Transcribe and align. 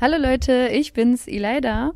Hallo 0.00 0.16
Leute, 0.16 0.70
ich 0.72 0.94
bin's, 0.94 1.28
Elida. 1.28 1.92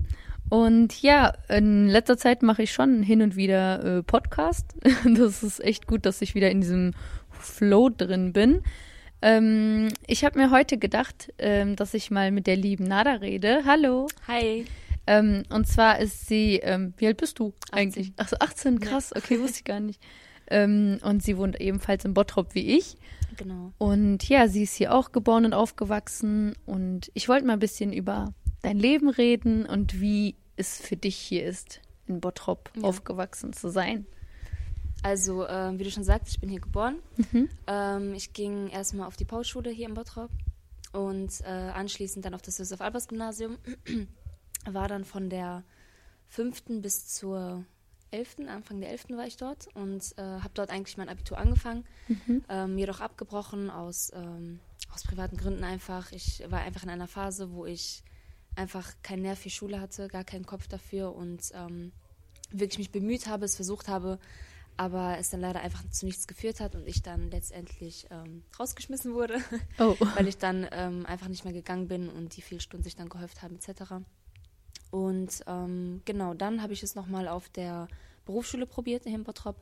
Und 0.50 1.00
ja, 1.00 1.32
in 1.48 1.88
letzter 1.88 2.18
Zeit 2.18 2.42
mache 2.42 2.62
ich 2.64 2.70
schon 2.70 3.02
hin 3.02 3.22
und 3.22 3.34
wieder 3.34 3.82
äh, 3.82 4.02
Podcast. 4.02 4.74
Das 5.16 5.42
ist 5.42 5.64
echt 5.64 5.86
gut, 5.86 6.04
dass 6.04 6.20
ich 6.20 6.34
wieder 6.34 6.50
in 6.50 6.60
diesem 6.60 6.92
Flow 7.30 7.88
drin 7.88 8.34
bin. 8.34 8.60
Ähm, 9.22 9.88
ich 10.06 10.22
habe 10.22 10.38
mir 10.38 10.50
heute 10.50 10.76
gedacht, 10.76 11.32
ähm, 11.38 11.76
dass 11.76 11.94
ich 11.94 12.10
mal 12.10 12.30
mit 12.30 12.46
der 12.46 12.56
lieben 12.56 12.84
Nada 12.84 13.14
rede. 13.14 13.62
Hallo. 13.64 14.08
Hi. 14.28 14.66
Ähm, 15.06 15.44
und 15.48 15.66
zwar 15.66 15.98
ist 15.98 16.28
sie, 16.28 16.56
ähm, 16.56 16.92
wie 16.98 17.06
alt 17.06 17.16
bist 17.16 17.38
du 17.38 17.54
18. 17.70 17.78
eigentlich? 17.78 18.12
Achso, 18.18 18.36
18, 18.38 18.80
krass, 18.80 19.14
okay, 19.16 19.40
wusste 19.40 19.60
ich 19.60 19.64
gar 19.64 19.80
nicht. 19.80 19.98
Ähm, 20.50 20.98
und 21.00 21.22
sie 21.22 21.38
wohnt 21.38 21.58
ebenfalls 21.58 22.04
in 22.04 22.12
Bottrop 22.12 22.54
wie 22.54 22.76
ich. 22.76 22.98
Genau. 23.36 23.72
Und 23.78 24.28
ja, 24.28 24.48
sie 24.48 24.62
ist 24.62 24.74
hier 24.76 24.94
auch 24.94 25.12
geboren 25.12 25.44
und 25.44 25.54
aufgewachsen. 25.54 26.54
Und 26.66 27.10
ich 27.14 27.28
wollte 27.28 27.46
mal 27.46 27.54
ein 27.54 27.58
bisschen 27.58 27.92
über 27.92 28.32
dein 28.62 28.78
Leben 28.78 29.08
reden 29.08 29.66
und 29.66 30.00
wie 30.00 30.36
es 30.56 30.78
für 30.80 30.96
dich 30.96 31.16
hier 31.16 31.44
ist, 31.44 31.80
in 32.06 32.20
Bottrop 32.20 32.70
Ja. 32.76 32.84
aufgewachsen 32.84 33.52
zu 33.52 33.70
sein. 33.70 34.06
Also, 35.02 35.46
ähm, 35.48 35.78
wie 35.78 35.84
du 35.84 35.90
schon 35.90 36.04
sagst, 36.04 36.28
ich 36.32 36.40
bin 36.40 36.48
hier 36.48 36.60
geboren. 36.60 36.96
Mhm. 37.32 37.48
Ähm, 37.66 38.14
ich 38.14 38.32
ging 38.32 38.68
erstmal 38.68 39.06
auf 39.06 39.16
die 39.16 39.24
Paulschule 39.26 39.70
hier 39.70 39.86
in 39.88 39.94
Bottrop 39.94 40.30
und 40.92 41.40
äh, 41.42 41.48
anschließend 41.48 42.24
dann 42.24 42.34
auf 42.34 42.40
das 42.42 42.56
Josef-Albers-Gymnasium. 42.58 43.58
War 44.66 44.88
dann 44.88 45.04
von 45.04 45.28
der 45.28 45.62
fünften 46.26 46.80
bis 46.80 47.06
zur 47.08 47.64
elften, 48.14 48.48
Anfang 48.48 48.80
der 48.80 48.90
elften 48.90 49.16
war 49.16 49.26
ich 49.26 49.36
dort 49.36 49.68
und 49.74 50.14
äh, 50.16 50.22
habe 50.22 50.50
dort 50.54 50.70
eigentlich 50.70 50.96
mein 50.96 51.08
Abitur 51.08 51.36
angefangen, 51.38 51.84
ähm, 52.48 52.78
jedoch 52.78 53.00
abgebrochen 53.00 53.70
aus, 53.70 54.10
ähm, 54.14 54.60
aus 54.92 55.02
privaten 55.02 55.36
Gründen 55.36 55.64
einfach. 55.64 56.12
Ich 56.12 56.42
war 56.48 56.60
einfach 56.60 56.82
in 56.84 56.90
einer 56.90 57.08
Phase, 57.08 57.50
wo 57.52 57.66
ich 57.66 58.02
einfach 58.56 58.92
keinen 59.02 59.22
Nerv 59.22 59.38
für 59.38 59.50
Schule 59.50 59.80
hatte, 59.80 60.08
gar 60.08 60.24
keinen 60.24 60.46
Kopf 60.46 60.68
dafür 60.68 61.14
und 61.14 61.50
ähm, 61.54 61.92
wirklich 62.50 62.78
mich 62.78 62.90
bemüht 62.90 63.26
habe, 63.26 63.44
es 63.44 63.56
versucht 63.56 63.88
habe, 63.88 64.18
aber 64.76 65.18
es 65.18 65.30
dann 65.30 65.40
leider 65.40 65.60
einfach 65.60 65.88
zu 65.90 66.04
nichts 66.06 66.26
geführt 66.26 66.60
hat 66.60 66.74
und 66.74 66.86
ich 66.86 67.02
dann 67.02 67.30
letztendlich 67.30 68.06
ähm, 68.10 68.42
rausgeschmissen 68.58 69.14
wurde, 69.14 69.38
Oh. 69.78 69.96
weil 70.16 70.28
ich 70.28 70.38
dann 70.38 70.66
ähm, 70.72 71.04
einfach 71.06 71.28
nicht 71.28 71.44
mehr 71.44 71.52
gegangen 71.52 71.88
bin 71.88 72.08
und 72.08 72.36
die 72.36 72.42
vielen 72.42 72.60
Stunden 72.60 72.84
sich 72.84 72.96
dann 72.96 73.08
gehäuft 73.08 73.42
haben 73.42 73.56
etc. 73.56 73.94
Und 74.94 75.42
ähm, 75.48 76.02
genau, 76.04 76.34
dann 76.34 76.62
habe 76.62 76.72
ich 76.72 76.84
es 76.84 76.94
nochmal 76.94 77.26
auf 77.26 77.48
der 77.48 77.88
Berufsschule 78.26 78.64
probiert 78.64 79.02
hier 79.02 79.16
in 79.16 79.24
Bottrop. 79.24 79.56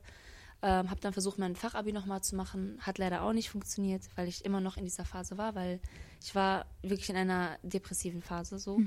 Ähm, 0.61 0.91
habe 0.91 1.01
dann 1.01 1.11
versucht, 1.11 1.39
mein 1.39 1.55
Fachabi 1.55 1.91
nochmal 1.91 2.21
zu 2.21 2.35
machen. 2.35 2.77
Hat 2.81 2.99
leider 2.99 3.23
auch 3.23 3.33
nicht 3.33 3.49
funktioniert, 3.49 4.03
weil 4.15 4.27
ich 4.27 4.45
immer 4.45 4.61
noch 4.61 4.77
in 4.77 4.83
dieser 4.83 5.05
Phase 5.05 5.39
war, 5.39 5.55
weil 5.55 5.79
ich 6.21 6.35
war 6.35 6.67
wirklich 6.83 7.09
in 7.09 7.15
einer 7.15 7.57
depressiven 7.63 8.21
Phase 8.21 8.59
so. 8.59 8.79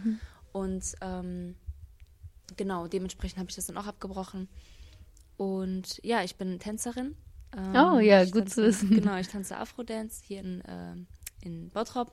Und 0.53 0.95
ähm, 1.01 1.57
genau, 2.57 2.87
dementsprechend 2.87 3.41
habe 3.41 3.51
ich 3.51 3.57
das 3.57 3.67
dann 3.67 3.77
auch 3.77 3.89
abgebrochen. 3.89 4.49
Und 5.37 5.99
ja, 6.05 6.23
ich 6.23 6.37
bin 6.37 6.61
Tänzerin. 6.61 7.17
Ähm, 7.57 7.75
Oh, 7.75 7.99
ja, 7.99 8.25
gut 8.25 8.35
tanze, 8.35 8.55
zu 8.55 8.63
wissen. 8.63 8.91
Genau, 8.91 9.17
ich 9.17 9.27
tanze 9.27 9.57
Afro-Dance 9.57 10.23
hier 10.25 10.43
in, 10.43 10.63
ähm, 10.69 11.09
in 11.41 11.71
Bottrop. 11.71 12.13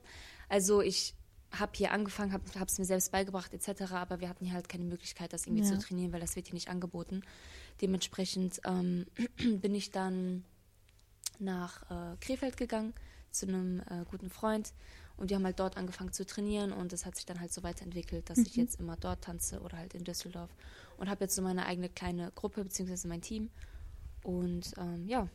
Also 0.49 0.81
ich 0.81 1.13
habe 1.53 1.71
hier 1.75 1.91
angefangen, 1.91 2.33
habe 2.33 2.43
es 2.67 2.77
mir 2.79 2.85
selbst 2.85 3.11
beigebracht 3.11 3.53
etc., 3.53 3.91
aber 3.93 4.19
wir 4.19 4.29
hatten 4.29 4.45
hier 4.45 4.55
halt 4.55 4.67
keine 4.69 4.83
Möglichkeit, 4.85 5.33
das 5.33 5.45
irgendwie 5.45 5.63
Ja. 5.63 5.69
zu 5.69 5.77
trainieren, 5.77 6.11
weil 6.11 6.19
das 6.19 6.35
wird 6.35 6.47
hier 6.47 6.55
nicht 6.55 6.69
angeboten. 6.69 7.21
Dementsprechend 7.81 8.59
ähm, 8.65 9.05
bin 9.61 9.75
ich 9.75 9.91
dann 9.91 10.43
nach 11.39 11.83
äh, 11.89 12.15
Krefeld 12.21 12.57
gegangen 12.57 12.93
zu 13.31 13.47
einem 13.47 13.79
äh, 13.81 14.05
guten 14.09 14.29
Freund 14.29 14.73
und 15.17 15.29
wir 15.29 15.37
haben 15.37 15.45
halt 15.45 15.59
dort 15.59 15.77
angefangen 15.77 16.11
zu 16.13 16.25
trainieren 16.25 16.71
und 16.71 16.93
es 16.93 17.05
hat 17.05 17.15
sich 17.15 17.25
dann 17.25 17.39
halt 17.39 17.51
so 17.53 17.63
weiterentwickelt, 17.63 18.29
dass 18.29 18.37
Mhm. 18.39 18.45
ich 18.47 18.55
jetzt 18.55 18.79
immer 18.79 18.95
dort 18.97 19.23
tanze 19.23 19.59
oder 19.61 19.77
halt 19.77 19.93
in 19.95 20.03
Düsseldorf 20.03 20.49
und 20.97 21.09
habe 21.09 21.23
jetzt 21.25 21.35
so 21.35 21.41
meine 21.41 21.65
eigene 21.65 21.89
kleine 21.89 22.31
Gruppe 22.35 22.63
beziehungsweise 22.63 23.07
mein 23.07 23.21
Team 23.21 23.49
und 24.23 24.71
ähm, 24.77 25.07
ja, 25.07 25.27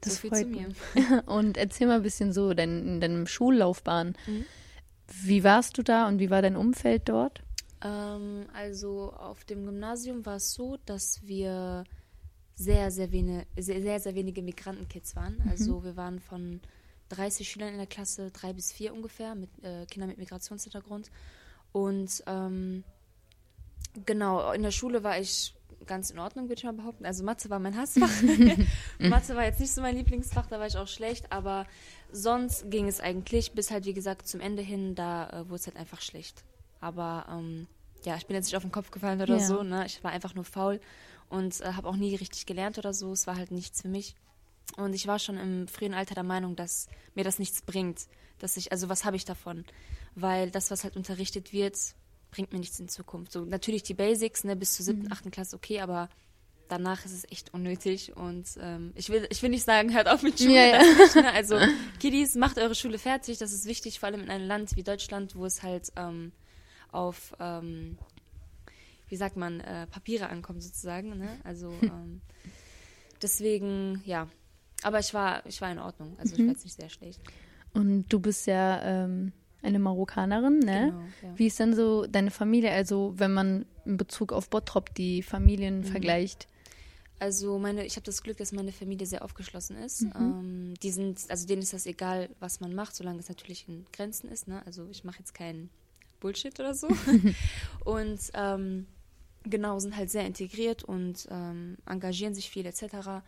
Das 0.00 0.14
so 0.14 0.20
viel 0.20 0.30
freut 0.30 0.42
zu 0.42 0.46
mir. 0.48 0.68
mich. 0.68 0.76
Und 1.26 1.56
erzähl 1.58 1.86
mal 1.86 1.96
ein 1.96 2.02
bisschen 2.02 2.32
so 2.32 2.54
dein, 2.54 2.86
in 2.88 3.00
deinem 3.00 3.26
Schullaufbahn. 3.26 4.16
Mhm. 4.26 4.44
Wie 5.08 5.44
warst 5.44 5.78
du 5.78 5.82
da 5.82 6.08
und 6.08 6.18
wie 6.18 6.30
war 6.30 6.42
dein 6.42 6.56
Umfeld 6.56 7.08
dort? 7.08 7.42
Ähm, 7.82 8.46
also 8.52 9.12
auf 9.12 9.44
dem 9.44 9.64
Gymnasium 9.64 10.26
war 10.26 10.36
es 10.36 10.52
so, 10.52 10.78
dass 10.86 11.26
wir 11.26 11.84
sehr, 12.54 12.90
sehr, 12.90 13.12
wenige, 13.12 13.46
sehr, 13.56 13.82
sehr, 13.82 14.00
sehr 14.00 14.14
wenige 14.14 14.42
Migrantenkids 14.42 15.14
waren. 15.14 15.42
Also 15.48 15.84
wir 15.84 15.96
waren 15.96 16.20
von 16.20 16.60
30 17.10 17.48
Schülern 17.48 17.72
in 17.72 17.78
der 17.78 17.86
Klasse, 17.86 18.30
drei 18.30 18.52
bis 18.52 18.72
vier 18.72 18.92
ungefähr, 18.92 19.34
mit 19.34 19.50
äh, 19.62 19.86
Kindern 19.86 20.08
mit 20.08 20.18
Migrationshintergrund. 20.18 21.10
Und 21.72 22.24
ähm, 22.26 22.82
genau, 24.06 24.50
in 24.52 24.62
der 24.62 24.70
Schule 24.70 25.04
war 25.04 25.18
ich 25.18 25.54
ganz 25.86 26.10
in 26.10 26.18
Ordnung, 26.18 26.44
würde 26.48 26.58
ich 26.58 26.64
mal 26.64 26.72
behaupten. 26.72 27.06
Also 27.06 27.24
Mathe 27.24 27.48
war 27.50 27.58
mein 27.58 27.76
Hassfach. 27.76 28.10
Mathe 28.98 29.34
war 29.36 29.44
jetzt 29.44 29.60
nicht 29.60 29.72
so 29.72 29.80
mein 29.82 29.96
Lieblingsfach, 29.96 30.46
da 30.46 30.58
war 30.58 30.66
ich 30.66 30.76
auch 30.76 30.88
schlecht, 30.88 31.30
aber 31.32 31.66
sonst 32.12 32.70
ging 32.70 32.88
es 32.88 33.00
eigentlich, 33.00 33.52
bis 33.52 33.70
halt 33.70 33.84
wie 33.84 33.94
gesagt 33.94 34.26
zum 34.26 34.40
Ende 34.40 34.62
hin, 34.62 34.94
da 34.94 35.28
äh, 35.30 35.44
wurde 35.48 35.56
es 35.56 35.66
halt 35.66 35.76
einfach 35.76 36.00
schlecht. 36.00 36.44
Aber 36.80 37.26
ähm, 37.30 37.66
ja, 38.04 38.16
ich 38.16 38.26
bin 38.26 38.36
jetzt 38.36 38.46
nicht 38.46 38.56
auf 38.56 38.62
den 38.62 38.72
Kopf 38.72 38.90
gefallen 38.90 39.20
oder 39.20 39.36
Ja. 39.38 39.46
so, 39.46 39.62
ne? 39.62 39.86
Ich 39.86 40.02
war 40.04 40.12
einfach 40.12 40.34
nur 40.34 40.44
faul 40.44 40.80
und 41.28 41.60
äh, 41.60 41.72
habe 41.72 41.88
auch 41.88 41.96
nie 41.96 42.14
richtig 42.14 42.46
gelernt 42.46 42.78
oder 42.78 42.92
so. 42.94 43.12
Es 43.12 43.26
war 43.26 43.36
halt 43.36 43.50
nichts 43.50 43.82
für 43.82 43.88
mich. 43.88 44.14
Und 44.76 44.94
ich 44.94 45.06
war 45.06 45.18
schon 45.18 45.36
im 45.38 45.68
frühen 45.68 45.94
Alter 45.94 46.14
der 46.14 46.24
Meinung, 46.24 46.56
dass 46.56 46.88
mir 47.14 47.24
das 47.24 47.38
nichts 47.38 47.62
bringt. 47.62 48.06
Dass 48.38 48.56
ich, 48.56 48.72
also 48.72 48.88
was 48.88 49.04
habe 49.04 49.16
ich 49.16 49.24
davon? 49.24 49.64
Weil 50.14 50.50
das, 50.50 50.70
was 50.70 50.84
halt 50.84 50.96
unterrichtet 50.96 51.52
wird, 51.52 51.76
bringt 52.36 52.52
mir 52.52 52.58
nichts 52.58 52.78
in 52.78 52.88
Zukunft. 52.88 53.32
So 53.32 53.46
natürlich 53.46 53.82
die 53.82 53.94
Basics, 53.94 54.44
ne, 54.44 54.54
bis 54.56 54.74
zur 54.74 54.82
Mhm. 54.84 54.86
siebten, 55.00 55.12
achten 55.12 55.30
Klasse, 55.30 55.56
okay, 55.56 55.80
aber 55.80 56.10
danach 56.68 57.04
ist 57.06 57.12
es 57.12 57.24
echt 57.30 57.54
unnötig. 57.54 58.14
Und 58.14 58.46
ähm, 58.60 58.92
ich 58.94 59.08
will, 59.08 59.26
ich 59.30 59.42
will 59.42 59.48
nicht 59.48 59.64
sagen, 59.64 59.94
hört 59.94 60.06
auf 60.08 60.22
mit 60.22 60.38
Schule. 60.38 60.52
Ja, 60.54 60.66
ja. 60.66 60.82
nicht, 60.82 61.14
ne? 61.16 61.32
Also 61.32 61.58
Kiddies, 62.00 62.34
macht 62.34 62.58
eure 62.58 62.74
Schule 62.74 62.98
fertig. 62.98 63.38
Das 63.38 63.52
ist 63.54 63.64
wichtig, 63.64 64.00
vor 64.00 64.08
allem 64.08 64.20
in 64.20 64.28
einem 64.30 64.46
Land 64.46 64.76
wie 64.76 64.82
Deutschland, 64.82 65.34
wo 65.34 65.46
es 65.46 65.62
halt 65.62 65.90
ähm, 65.96 66.32
auf 66.92 67.34
ähm, 67.40 67.96
wie 69.08 69.16
sagt 69.16 69.36
man, 69.36 69.60
äh, 69.60 69.86
Papiere 69.86 70.28
ankommen 70.28 70.60
sozusagen. 70.60 71.16
Ne? 71.16 71.38
Also 71.44 71.72
ähm, 71.82 72.20
deswegen, 73.22 74.02
ja. 74.04 74.28
Aber 74.82 74.98
ich 74.98 75.14
war, 75.14 75.44
ich 75.46 75.60
war 75.62 75.70
in 75.72 75.78
Ordnung. 75.78 76.16
Also 76.18 76.34
ich 76.34 76.40
war 76.42 76.48
jetzt 76.48 76.64
nicht 76.64 76.76
sehr 76.76 76.90
schlecht. 76.90 77.20
Und 77.72 78.08
du 78.08 78.20
bist 78.20 78.46
ja 78.46 78.82
ähm, 78.82 79.32
eine 79.62 79.78
Marokkanerin, 79.78 80.58
ne? 80.60 80.90
Genau, 80.90 81.02
ja. 81.22 81.38
Wie 81.38 81.46
ist 81.46 81.58
denn 81.58 81.74
so 81.74 82.06
deine 82.06 82.30
Familie, 82.30 82.70
also 82.72 83.14
wenn 83.16 83.32
man 83.32 83.66
in 83.84 83.96
Bezug 83.96 84.32
auf 84.32 84.48
Bottrop 84.50 84.94
die 84.94 85.22
Familien 85.22 85.78
Mhm. 85.80 85.84
vergleicht? 85.84 86.46
Also 87.18 87.58
meine, 87.58 87.86
ich 87.86 87.96
habe 87.96 88.04
das 88.04 88.22
Glück, 88.22 88.36
dass 88.36 88.52
meine 88.52 88.72
Familie 88.72 89.06
sehr 89.06 89.24
aufgeschlossen 89.24 89.76
ist. 89.78 90.02
Mhm. 90.02 90.12
Ähm, 90.14 90.74
die 90.82 90.90
sind, 90.90 91.20
also 91.28 91.46
denen 91.46 91.62
ist 91.62 91.72
das 91.72 91.86
egal, 91.86 92.28
was 92.40 92.60
man 92.60 92.74
macht, 92.74 92.94
solange 92.94 93.20
es 93.20 93.28
natürlich 93.28 93.66
in 93.68 93.86
Grenzen 93.92 94.28
ist. 94.30 94.46
Ne? 94.48 94.62
Also 94.66 94.86
ich 94.90 95.02
mache 95.02 95.18
jetzt 95.20 95.32
keinen 95.34 95.70
Bullshit 96.20 96.58
oder 96.60 96.74
so. 96.74 96.88
und 97.84 98.20
ähm, 98.34 98.86
genau, 99.44 99.78
sind 99.78 99.96
halt 99.96 100.10
sehr 100.10 100.26
integriert 100.26 100.84
und 100.84 101.26
ähm, 101.30 101.78
engagieren 101.86 102.34
sich 102.34 102.50
viel 102.50 102.66
etc. 102.66 103.22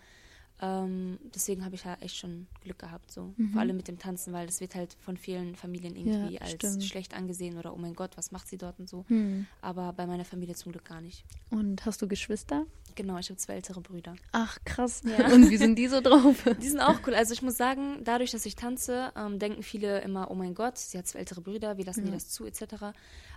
Ähm, 0.61 1.19
deswegen 1.35 1.65
habe 1.65 1.75
ich 1.77 1.85
ja 1.85 1.95
echt 2.01 2.17
schon 2.17 2.47
Glück 2.63 2.79
gehabt, 2.79 3.11
so. 3.13 3.33
Vor 3.53 3.61
allem 3.61 3.77
mit 3.77 3.87
dem 3.89 3.99
Tanzen, 3.99 4.33
weil 4.33 4.47
das 4.47 4.61
wird 4.61 4.75
halt 4.75 4.95
von 5.01 5.17
vielen 5.17 5.55
Familien 5.57 5.95
irgendwie 5.95 6.19
Mhm. 6.19 6.31
Ja, 6.31 6.41
als 6.41 6.53
stimmt. 6.53 6.85
schlecht 6.85 7.15
angesehen 7.15 7.59
oder 7.59 7.73
oh 7.73 7.77
mein 7.77 7.95
Gott, 7.95 8.17
was 8.17 8.33
macht 8.33 8.49
sie 8.49 8.59
dort 8.59 8.79
und 8.81 8.89
so. 8.89 9.05
Hm. 9.09 9.47
Aber 9.61 9.93
bei 9.93 10.07
meiner 10.07 10.25
Familie 10.25 10.55
zum 10.55 10.73
Glück 10.73 10.85
gar 10.85 11.01
nicht. 11.01 11.25
Und 11.51 11.85
hast 11.87 12.03
du 12.03 12.09
Geschwister? 12.09 12.67
Genau, 12.97 13.17
ich 13.19 13.29
habe 13.31 13.37
zwei 13.39 13.55
ältere 13.55 13.81
Brüder. 13.81 14.17
Ach, 14.33 14.59
krass. 14.65 15.03
Ja. 15.05 15.27
Und 15.33 15.51
wie 15.51 15.57
sind 15.57 15.77
die 15.77 15.87
so 15.87 16.01
drauf? 16.01 16.45
Die 16.61 16.69
sind 16.69 16.81
auch 16.81 16.99
cool. 17.07 17.15
Also 17.15 17.33
ich 17.33 17.43
muss 17.43 17.57
sagen, 17.57 18.01
dadurch, 18.03 18.33
dass 18.33 18.45
ich 18.45 18.57
tanze, 18.57 19.13
ähm, 19.17 19.39
denken 19.39 19.63
viele 19.63 20.01
immer, 20.01 20.31
oh 20.33 20.35
mein 20.35 20.55
Gott, 20.55 20.79
sie 20.79 20.99
hat 20.99 21.07
zwei 21.07 21.21
ältere 21.21 21.41
Brüder, 21.41 21.77
wie 21.79 21.85
lassen 21.85 22.05
die 22.07 22.11
das 22.11 22.29
zu, 22.29 22.45
etc. 22.45 22.87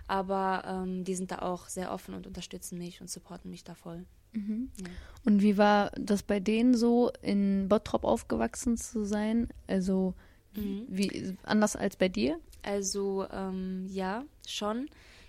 Aber 0.08 0.64
ähm, 0.66 1.04
die 1.04 1.14
sind 1.14 1.30
da 1.30 1.38
auch 1.40 1.68
sehr 1.68 1.92
offen 1.92 2.14
und 2.14 2.26
unterstützen 2.26 2.76
mich 2.78 3.00
und 3.00 3.08
supporten 3.08 3.50
mich 3.50 3.62
da 3.62 3.74
voll. 3.76 4.04
Ja. 4.34 4.86
Und 5.24 5.40
wie 5.42 5.56
war 5.56 5.92
das 5.96 6.22
bei 6.22 6.40
denen 6.40 6.74
so, 6.74 7.10
in 7.22 7.68
Bottrop 7.68 8.04
aufgewachsen 8.04 8.76
zu 8.76 9.04
sein? 9.04 9.48
Also 9.66 10.14
Mhm. 10.54 10.84
wie 10.88 11.36
anders 11.44 11.76
als 11.76 11.96
bei 11.96 12.08
dir? 12.08 12.38
Also 12.62 13.26
ähm, 13.32 13.86
ja, 13.88 14.24
schon. 14.46 14.86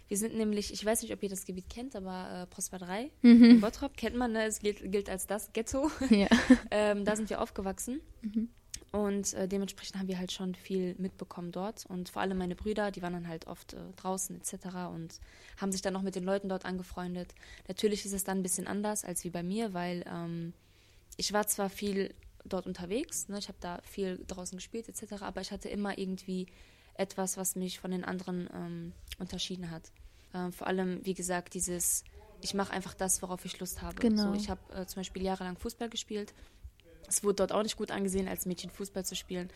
Wir 0.10 0.18
sind 0.18 0.36
nämlich, 0.36 0.74
ich 0.74 0.86
weiß 0.86 1.02
nicht, 1.02 1.14
ob 1.14 1.24
ihr 1.24 1.30
das 1.30 1.46
Gebiet 1.46 1.70
kennt, 1.70 1.96
aber 1.96 2.42
äh, 2.44 2.48
Prosper 2.48 2.78
3 2.78 3.10
in 3.22 3.62
Bottrop 3.62 3.96
kennt 3.96 4.16
man, 4.18 4.34
ne? 4.34 4.44
es 4.44 4.60
gilt, 4.60 4.92
gilt 4.92 5.10
als 5.10 5.26
das 5.28 5.54
Ghetto. 5.54 5.90
Ja. 6.10 6.28
ähm, 6.72 7.06
da 7.06 7.16
sind 7.16 7.30
wir 7.30 7.42
aufgewachsen. 7.42 8.02
Und 8.94 9.34
äh, 9.34 9.48
dementsprechend 9.48 9.98
haben 9.98 10.08
wir 10.08 10.20
halt 10.20 10.32
schon 10.32 10.54
viel 10.54 10.94
mitbekommen 11.00 11.52
dort. 11.52 11.84
Und 11.88 12.10
vor 12.10 12.22
allem 12.22 12.38
meine 12.38 12.56
Brüder, 12.56 12.92
die 12.92 13.02
waren 13.02 13.14
dann 13.14 13.28
halt 13.28 13.48
oft 13.48 13.74
äh, 13.74 13.78
draußen 13.96 14.38
etc. 14.38 14.54
und 14.94 15.20
haben 15.58 15.72
sich 15.72 15.82
dann 15.82 15.94
noch 15.94 16.04
mit 16.04 16.14
den 16.14 16.24
Leuten 16.24 16.48
dort 16.48 16.64
angefreundet. 16.64 17.34
Natürlich 17.68 18.06
ist 18.06 18.14
es 18.14 18.24
dann 18.24 18.38
ein 18.38 18.44
bisschen 18.44 18.68
anders 18.68 19.04
als 19.04 19.24
wie 19.24 19.32
bei 19.32 19.42
mir, 19.42 19.74
weil 19.74 20.06
ähm, 20.08 20.54
ich 21.18 21.34
war 21.34 21.48
zwar 21.48 21.72
viel 21.72 22.14
dort 22.46 22.68
unterwegs, 22.68 23.30
ne? 23.30 23.40
ich 23.40 23.48
habe 23.48 23.58
da 23.62 23.80
viel 23.82 24.24
draußen 24.28 24.58
gespielt 24.58 24.88
etc., 24.88 25.24
aber 25.24 25.42
ich 25.42 25.52
hatte 25.52 25.70
immer 25.70 25.98
irgendwie 25.98 26.46
etwas, 26.94 27.36
was 27.36 27.56
mich 27.56 27.80
von 27.80 27.90
den 27.90 28.04
anderen 28.04 28.48
ähm, 28.54 28.94
unterschieden 29.18 29.72
hat. 29.72 29.92
Ähm, 30.36 30.52
vor 30.52 30.68
allem, 30.68 31.04
wie 31.04 31.16
gesagt, 31.16 31.56
dieses, 31.56 32.04
ich 32.42 32.54
mache 32.54 32.72
einfach 32.72 32.94
das, 32.94 33.24
worauf 33.24 33.44
ich 33.44 33.60
Lust 33.60 33.82
habe. 33.82 33.96
Genau. 33.96 34.34
So, 34.34 34.34
ich 34.36 34.52
habe 34.52 34.62
äh, 34.76 34.86
zum 34.86 35.00
Beispiel 35.00 35.24
jahrelang 35.24 35.58
Fußball 35.58 35.90
gespielt. 35.90 36.32
Es 37.08 37.24
wurde 37.24 37.36
dort 37.36 37.52
auch 37.52 37.64
nicht 37.64 37.78
gut 37.78 37.92
angesehen, 37.92 38.28
als 38.28 38.46
Mädchen 38.46 38.70
Fußball 38.70 39.06
zu 39.06 39.16
spielen. 39.16 39.50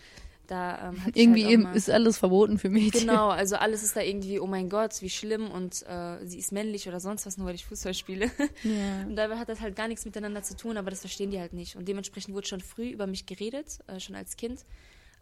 Da, 0.48 0.90
ähm, 0.90 1.02
ich 1.14 1.22
Irgendwie 1.22 1.44
halt 1.44 1.54
eben 1.54 1.64
mal- 1.64 1.76
ist 1.76 1.90
alles 1.90 2.18
verboten 2.18 2.58
für 2.58 2.70
Mädchen. 2.70 3.02
Genau, 3.02 3.28
also 3.30 3.58
alles 3.58 3.84
ist 3.84 3.98
da 3.98 4.02
irgendwie, 4.02 4.40
oh 4.40 4.48
mein 4.48 4.70
Gott, 4.70 5.02
wie 5.02 5.10
schlimm 5.10 5.52
und 5.52 5.86
äh, 5.88 6.26
sie 6.26 6.40
ist 6.40 6.54
männlich 6.54 6.88
oder 6.88 7.02
sonst 7.02 7.26
was, 7.26 7.38
nur 7.38 7.48
weil 7.48 7.56
ich 7.56 7.66
Fußball 7.66 7.94
spiele. 7.94 8.32
Ja. 8.64 9.02
Und 9.06 9.16
dabei 9.18 9.38
hat 9.38 9.50
das 9.50 9.60
halt 9.60 9.76
gar 9.76 9.88
nichts 9.90 10.06
miteinander 10.06 10.44
zu 10.44 10.56
tun, 10.56 10.78
aber 10.78 10.90
das 10.90 11.02
verstehen 11.02 11.32
die 11.32 11.40
halt 11.40 11.52
nicht. 11.54 11.76
Und 11.76 11.88
dementsprechend 11.88 12.34
wurde 12.34 12.48
schon 12.48 12.62
früh 12.62 12.88
über 12.90 13.08
mich 13.08 13.26
geredet, 13.26 13.80
äh, 13.88 14.00
schon 14.00 14.16
als 14.16 14.38
Kind, 14.38 14.66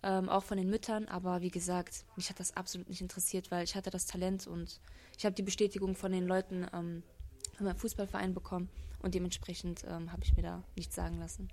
ähm, 0.04 0.30
auch 0.30 0.44
von 0.44 0.57
den 0.57 0.69
Müttern. 0.69 1.07
Aber 1.07 1.42
wie 1.42 1.50
gesagt, 1.50 2.06
mich 2.16 2.30
hat 2.30 2.39
das 2.39 2.56
absolut 2.56 2.88
nicht 2.88 3.01
interessiert, 3.01 3.50
weil 3.50 3.63
ich 3.63 3.75
hatte 3.75 3.89
das 3.89 4.06
Talent 4.06 4.45
und 4.45 4.80
ich 5.18 5.25
habe 5.25 5.33
die 5.33 5.42
Bestätigung 5.44 5.95
von 5.95 6.12
den 6.12 6.27
Leuten 6.27 6.68
ähm, 6.74 7.01
von 7.57 7.66
meinem 7.66 7.77
Fußballverein 7.77 8.33
bekommen. 8.36 8.69
Und 9.05 9.13
dementsprechend 9.13 9.83
ähm, 9.87 10.11
habe 10.11 10.23
ich 10.23 10.35
mir 10.35 10.41
da 10.41 10.63
nichts 10.75 10.95
sagen 10.95 11.19
lassen. 11.19 11.47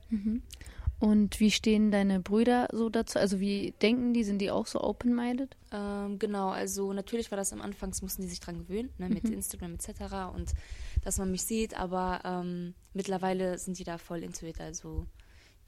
Und 0.99 1.38
wie 1.38 1.50
stehen 1.50 1.90
deine 1.90 2.19
Brüder 2.19 2.66
so 2.72 2.88
dazu? 2.88 3.19
Also 3.19 3.40
wie 3.40 3.75
denken 3.82 4.14
die? 4.14 4.25
Sind 4.25 4.38
die 4.38 4.50
auch 4.50 4.66
so 4.66 4.81
open-minded? 4.81 5.54
Ähm, 5.70 6.19
genau, 6.19 6.49
also 6.49 6.94
natürlich 6.94 7.31
war 7.31 7.37
das 7.37 7.52
am 7.52 7.60
Anfang, 7.60 7.93
mussten 8.00 8.22
die 8.22 8.28
sich 8.28 8.40
dran 8.40 8.56
gewöhnen, 8.56 8.88
ne, 8.96 9.10
mit 9.10 9.25
Instagram 9.25 9.75
etc. 9.75 10.32
und 10.34 10.52
dass 11.02 11.19
man 11.19 11.31
mich 11.31 11.43
sieht, 11.43 11.78
aber 11.78 12.22
ähm, 12.25 12.72
mittlerweile 12.94 13.58
sind 13.58 13.78
die 13.78 13.84
da 13.84 13.99
voll 13.99 14.22
into 14.22 14.46
it, 14.46 14.58
also 14.58 15.04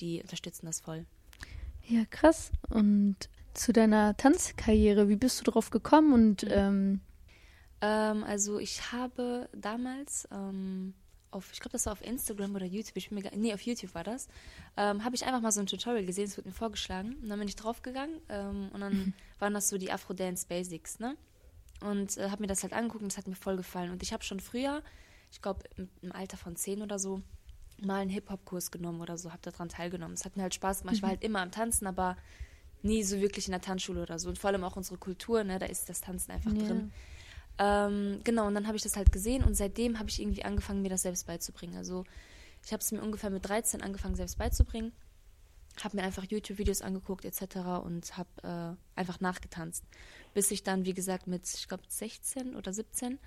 die 0.00 0.22
unterstützen 0.22 0.64
das 0.64 0.80
voll. 0.80 1.04
Ja, 1.86 2.06
krass. 2.08 2.50
Und 2.70 3.16
zu 3.52 3.74
deiner 3.74 4.16
Tanzkarriere, 4.16 5.10
wie 5.10 5.16
bist 5.16 5.38
du 5.40 5.50
drauf 5.50 5.68
gekommen? 5.68 6.14
Und 6.14 6.46
ähm, 6.48 7.02
Ähm, 7.80 8.24
also 8.24 8.58
ich 8.58 8.92
habe 8.92 9.48
damals 9.52 10.26
ähm, 10.32 10.94
auf, 11.34 11.52
ich 11.52 11.60
glaube, 11.60 11.72
das 11.72 11.86
war 11.86 11.92
auf 11.92 12.02
Instagram 12.02 12.54
oder 12.54 12.66
YouTube, 12.66 12.96
ich 12.96 13.08
bin 13.08 13.16
mir 13.16 13.22
gar, 13.22 13.36
nee, 13.36 13.52
auf 13.52 13.60
YouTube 13.62 13.94
war 13.94 14.04
das, 14.04 14.28
ähm, 14.76 15.04
habe 15.04 15.14
ich 15.14 15.24
einfach 15.24 15.40
mal 15.40 15.52
so 15.52 15.60
ein 15.60 15.66
Tutorial 15.66 16.04
gesehen, 16.04 16.24
es 16.24 16.36
wurde 16.38 16.48
mir 16.48 16.54
vorgeschlagen 16.54 17.16
und 17.22 17.28
dann 17.28 17.38
bin 17.38 17.48
ich 17.48 17.56
draufgegangen 17.56 18.20
ähm, 18.28 18.70
und 18.72 18.80
dann 18.80 19.14
waren 19.38 19.54
das 19.54 19.68
so 19.68 19.78
die 19.78 19.90
Afro-Dance 19.92 20.46
Basics, 20.48 20.98
ne? 20.98 21.16
Und 21.80 22.16
äh, 22.16 22.30
habe 22.30 22.42
mir 22.42 22.46
das 22.46 22.62
halt 22.62 22.72
angeguckt 22.72 23.02
und 23.02 23.12
es 23.12 23.18
hat 23.18 23.26
mir 23.26 23.34
voll 23.34 23.56
gefallen. 23.56 23.90
Und 23.90 24.02
ich 24.02 24.12
habe 24.12 24.22
schon 24.22 24.40
früher, 24.40 24.82
ich 25.30 25.42
glaube 25.42 25.64
im, 25.76 25.90
im 26.00 26.12
Alter 26.12 26.36
von 26.36 26.56
zehn 26.56 26.80
oder 26.80 26.98
so, 26.98 27.20
mal 27.82 28.00
einen 28.00 28.10
Hip-Hop-Kurs 28.10 28.70
genommen 28.70 29.00
oder 29.00 29.18
so, 29.18 29.32
habe 29.32 29.42
daran 29.42 29.68
teilgenommen. 29.68 30.14
Es 30.14 30.24
hat 30.24 30.36
mir 30.36 30.44
halt 30.44 30.54
Spaß 30.54 30.80
gemacht. 30.80 30.96
Ich 30.96 31.02
war 31.02 31.10
halt 31.10 31.22
immer 31.22 31.40
am 31.40 31.50
Tanzen, 31.50 31.86
aber 31.86 32.16
nie 32.82 33.02
so 33.02 33.20
wirklich 33.20 33.48
in 33.48 33.52
der 33.52 33.60
Tanzschule 33.60 34.02
oder 34.02 34.18
so. 34.18 34.28
Und 34.28 34.38
vor 34.38 34.48
allem 34.48 34.64
auch 34.64 34.76
unsere 34.76 34.98
Kultur, 34.98 35.42
ne, 35.44 35.58
da 35.58 35.66
ist 35.66 35.88
das 35.88 36.00
Tanzen 36.00 36.30
einfach 36.30 36.52
Ja. 36.54 36.64
drin. 36.64 36.92
Ähm, 37.58 38.20
genau, 38.24 38.46
und 38.46 38.54
dann 38.54 38.66
habe 38.66 38.76
ich 38.76 38.82
das 38.82 38.96
halt 38.96 39.12
gesehen 39.12 39.44
und 39.44 39.54
seitdem 39.54 39.98
habe 39.98 40.08
ich 40.08 40.20
irgendwie 40.20 40.44
angefangen, 40.44 40.82
mir 40.82 40.88
das 40.88 41.02
selbst 41.02 41.26
beizubringen. 41.26 41.76
Also 41.76 42.04
ich 42.64 42.72
habe 42.72 42.80
es 42.80 42.90
mir 42.90 43.02
ungefähr 43.02 43.30
mit 43.30 43.48
13 43.48 43.82
angefangen, 43.82 44.16
selbst 44.16 44.38
beizubringen. 44.38 44.92
Habe 45.82 45.96
mir 45.96 46.04
einfach 46.04 46.24
YouTube-Videos 46.24 46.82
angeguckt 46.82 47.24
etc. 47.24 47.56
und 47.84 48.16
habe 48.16 48.76
äh, 48.96 48.98
einfach 48.98 49.20
nachgetanzt. 49.20 49.84
Bis 50.32 50.50
ich 50.50 50.62
dann, 50.62 50.84
wie 50.84 50.94
gesagt, 50.94 51.26
mit, 51.26 51.52
ich 51.52 51.68
glaube, 51.68 51.82
16 51.86 52.54
oder 52.56 52.72
17 52.72 53.18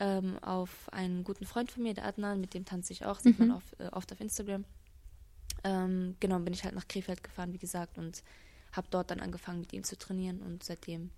ähm, 0.00 0.38
auf 0.42 0.92
einen 0.92 1.24
guten 1.24 1.46
Freund 1.46 1.70
von 1.70 1.82
mir, 1.82 1.94
der 1.94 2.04
Adnan, 2.04 2.40
mit 2.40 2.54
dem 2.54 2.64
tanze 2.64 2.92
ich 2.92 3.04
auch, 3.04 3.20
sieht 3.20 3.38
man 3.38 3.52
auf, 3.52 3.64
äh, 3.78 3.88
oft 3.88 4.12
auf 4.12 4.20
Instagram. 4.20 4.64
Ähm, 5.62 6.16
genau, 6.20 6.38
bin 6.40 6.52
ich 6.52 6.64
halt 6.64 6.74
nach 6.74 6.88
Krefeld 6.88 7.22
gefahren, 7.22 7.52
wie 7.52 7.58
gesagt, 7.58 7.96
und 7.96 8.22
habe 8.72 8.88
dort 8.90 9.10
dann 9.10 9.20
angefangen, 9.20 9.60
mit 9.60 9.72
ihm 9.72 9.84
zu 9.84 9.96
trainieren 9.96 10.42
und 10.42 10.62
seitdem 10.62 11.10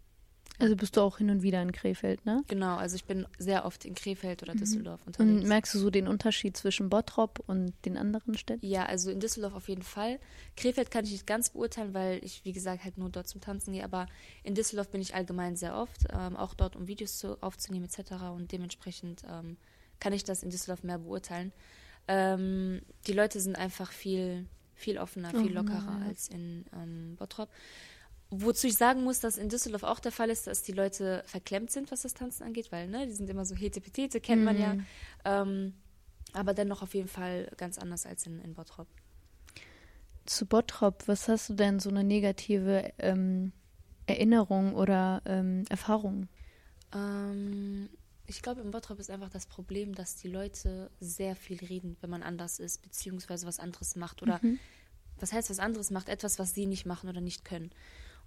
also 0.59 0.75
bist 0.77 0.97
du 0.97 1.03
auch 1.03 1.19
hin 1.19 1.29
und 1.31 1.43
wieder 1.43 1.61
in 1.61 1.71
Krefeld, 1.73 2.25
ne? 2.25 2.43
Genau, 2.49 2.77
also 2.77 2.97
ich 2.97 3.05
bin 3.05 3.27
sehr 3.39 3.65
oft 3.67 3.85
in 3.85 3.95
Krefeld 3.95 4.43
oder 4.43 4.55
Düsseldorf 4.55 5.01
Und 5.07 5.19
unterwegs. 5.21 5.47
merkst 5.49 5.75
du 5.75 5.79
so 5.79 5.91
den 5.91 6.09
Unterschied 6.09 6.57
zwischen 6.57 6.89
Bottrop 6.89 7.41
und 7.47 7.75
den 7.85 7.97
anderen 7.99 8.37
Städten? 8.39 8.65
ja, 8.67 8.87
also 8.87 9.11
in 9.11 9.21
Düsseldorf 9.21 9.55
auf 9.55 9.69
jeden 9.69 9.83
Fall. 9.83 10.19
Krefeld 10.57 10.91
kann 10.91 11.05
ich 11.05 11.13
nicht 11.13 11.27
ganz 11.27 11.51
beurteilen, 11.51 11.93
weil 11.93 12.25
ich, 12.25 12.45
wie 12.45 12.53
gesagt, 12.53 12.85
halt 12.85 12.97
nur 12.97 13.11
dort 13.11 13.29
zum 13.29 13.41
Tanzen 13.43 13.73
gehe. 13.75 13.85
Aber 13.85 14.07
in 14.45 14.55
Düsseldorf 14.55 14.89
bin 14.89 15.01
ich 15.03 15.15
allgemein 15.15 15.57
sehr 15.57 15.77
oft, 15.77 16.05
ähm, 16.13 16.37
auch 16.37 16.55
dort, 16.55 16.75
um 16.77 16.87
Videos 16.89 17.19
zu, 17.19 17.37
aufzunehmen 17.43 17.85
etc. 17.85 18.13
Und 18.35 18.51
dementsprechend 18.53 19.25
ähm, 19.31 19.59
kann 20.01 20.13
ich 20.15 20.25
das 20.25 20.43
in 20.43 20.51
Düsseldorf 20.51 20.83
mehr 20.83 20.99
beurteilen. 20.99 21.53
Ähm, 22.09 22.81
die 23.07 23.13
Leute 23.13 23.41
sind 23.41 23.57
einfach 23.57 23.91
viel, 23.93 24.47
viel 24.75 24.99
offener, 24.99 25.31
viel 25.31 25.51
Oh, 25.51 25.63
lockerer 25.63 25.99
ja. 26.01 26.07
als 26.09 26.29
in 26.29 26.65
ähm, 26.73 27.17
Bottrop. 27.17 27.49
Wozu 28.31 28.67
ich 28.67 28.75
sagen 28.75 29.05
muss, 29.05 29.21
dass 29.21 29.39
in 29.39 29.49
Düsseldorf 29.49 29.85
auch 29.85 30.01
der 30.01 30.11
Fall 30.11 30.31
ist, 30.31 30.47
dass 30.49 30.63
die 30.63 30.73
Leute 30.73 31.23
verklemmt 31.27 31.71
sind, 31.71 31.93
was 31.93 32.03
das 32.03 32.13
Tanzen 32.13 32.43
angeht, 32.43 32.73
weil 32.73 32.89
ne, 32.89 33.07
die 33.07 33.13
sind 33.13 33.31
immer 33.31 33.45
so 33.45 33.55
hetepetete, 33.55 34.21
kennt 34.21 34.45
man 34.45 34.59
ja. 34.59 34.75
Mhm. 34.75 34.87
Ähm, 35.25 35.75
aber 36.33 36.53
dennoch 36.53 36.83
auf 36.83 36.95
jeden 36.95 37.09
Fall 37.09 37.51
ganz 37.57 37.79
anders 37.79 38.05
als 38.05 38.27
in, 38.27 38.41
in 38.41 38.55
Bottrop. 38.55 38.89
Zu 40.27 40.45
Bottrop, 40.47 41.07
was 41.07 41.29
hast 41.29 41.51
du 41.51 41.55
denn 41.55 41.79
so 41.79 41.89
eine 41.89 42.03
negative 42.03 42.93
ähm, 42.99 43.53
Erinnerung 44.07 44.75
oder 44.75 45.23
ähm, 45.25 45.65
Erfahrung? 45.69 46.29
Ähm, 46.93 47.89
ich 48.27 48.43
glaube, 48.43 48.61
in 48.61 48.73
Bottrop 48.73 48.99
ist 48.99 49.11
einfach 49.11 49.31
das 49.31 49.47
Problem, 49.47 49.95
dass 49.95 50.17
die 50.17 50.29
Leute 50.29 50.91
sehr 50.99 51.37
viel 51.37 51.59
reden, 51.59 51.97
wenn 52.01 52.11
man 52.11 52.25
anders 52.25 52.59
ist, 52.59 52.83
beziehungsweise 52.83 53.47
was 53.47 53.61
anderes 53.61 53.95
macht. 53.95 54.21
Oder 54.23 54.41
was 55.21 55.33
heißt 55.33 55.49
was 55.49 55.61
anderes 55.61 55.91
macht? 55.91 56.09
Etwas, 56.09 56.39
was 56.41 56.55
sie 56.55 56.67
nicht 56.67 56.87
machen 56.87 57.09
oder 57.09 57.21
nicht 57.21 57.45
können. 57.45 57.71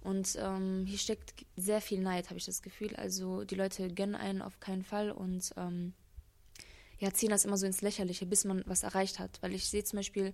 Und 0.02 0.36
ähm, 0.40 0.86
hier 0.86 0.98
steckt 0.98 1.34
sehr 1.56 1.80
viel 1.80 2.00
Neid, 2.00 2.30
habe 2.30 2.38
ich 2.38 2.46
das 2.46 2.62
Gefühl. 2.62 2.96
Also 2.96 3.44
die 3.44 3.54
Leute 3.54 3.88
gönnen 3.88 4.14
einen 4.14 4.42
auf 4.42 4.58
keinen 4.58 4.82
Fall 4.82 5.10
und 5.10 5.52
ähm, 5.56 5.92
ja, 6.98 7.12
ziehen 7.12 7.30
das 7.30 7.44
immer 7.44 7.56
so 7.56 7.66
ins 7.66 7.82
Lächerliche, 7.82 8.26
bis 8.26 8.44
man 8.44 8.62
was 8.66 8.82
erreicht 8.82 9.18
hat. 9.18 9.42
Weil 9.42 9.54
ich 9.54 9.68
sehe 9.68 9.84
zum 9.84 9.98
Beispiel 9.98 10.32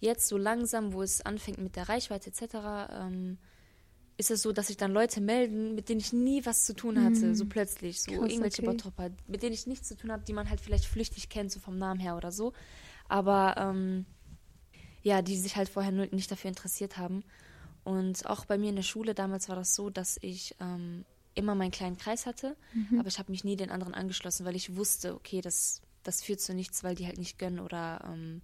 jetzt 0.00 0.28
so 0.28 0.38
langsam, 0.38 0.92
wo 0.92 1.02
es 1.02 1.20
anfängt 1.20 1.58
mit 1.58 1.76
der 1.76 1.88
Reichweite 1.88 2.30
etc., 2.30 2.54
ähm, 2.90 3.38
ist 4.18 4.30
es 4.30 4.40
so, 4.40 4.52
dass 4.52 4.68
sich 4.68 4.78
dann 4.78 4.92
Leute 4.92 5.20
melden, 5.20 5.74
mit 5.74 5.90
denen 5.90 6.00
ich 6.00 6.12
nie 6.12 6.46
was 6.46 6.64
zu 6.64 6.74
tun 6.74 7.04
hatte, 7.04 7.34
so 7.34 7.44
plötzlich. 7.44 8.00
So 8.00 8.12
Krass, 8.12 8.30
irgendwelche 8.30 8.62
okay. 8.62 8.70
Bottropper, 8.70 9.10
mit 9.26 9.42
denen 9.42 9.52
ich 9.52 9.66
nichts 9.66 9.88
zu 9.88 9.96
tun 9.96 10.10
habe, 10.10 10.24
die 10.24 10.32
man 10.32 10.48
halt 10.48 10.60
vielleicht 10.60 10.86
flüchtig 10.86 11.28
kennt, 11.28 11.52
so 11.52 11.60
vom 11.60 11.76
Namen 11.76 12.00
her 12.00 12.16
oder 12.16 12.32
so. 12.32 12.54
Aber 13.08 13.56
ähm, 13.58 14.06
ja, 15.02 15.20
die 15.20 15.36
sich 15.36 15.56
halt 15.56 15.68
vorher 15.68 15.92
nicht 15.92 16.30
dafür 16.30 16.48
interessiert 16.48 16.96
haben. 16.96 17.24
Und 17.86 18.26
auch 18.26 18.44
bei 18.46 18.58
mir 18.58 18.70
in 18.70 18.76
der 18.76 18.82
Schule 18.82 19.14
damals 19.14 19.48
war 19.48 19.54
das 19.56 19.74
so, 19.76 19.90
dass 19.90 20.18
ich 20.20 20.54
ähm, 20.60 21.04
immer 21.34 21.54
meinen 21.54 21.70
kleinen 21.70 21.96
Kreis 21.96 22.26
hatte, 22.26 22.56
aber 22.98 23.06
ich 23.08 23.18
habe 23.20 23.30
mich 23.30 23.44
nie 23.44 23.54
den 23.56 23.70
anderen 23.70 23.94
angeschlossen, 23.94 24.44
weil 24.44 24.56
ich 24.56 24.74
wusste, 24.74 25.14
okay, 25.14 25.40
das, 25.40 25.82
das 26.02 26.20
führt 26.22 26.40
zu 26.40 26.52
nichts, 26.52 26.82
weil 26.82 26.96
die 26.96 27.06
halt 27.06 27.18
nicht 27.18 27.38
gönnen 27.38 27.60
oder 27.60 28.00
ähm, 28.12 28.42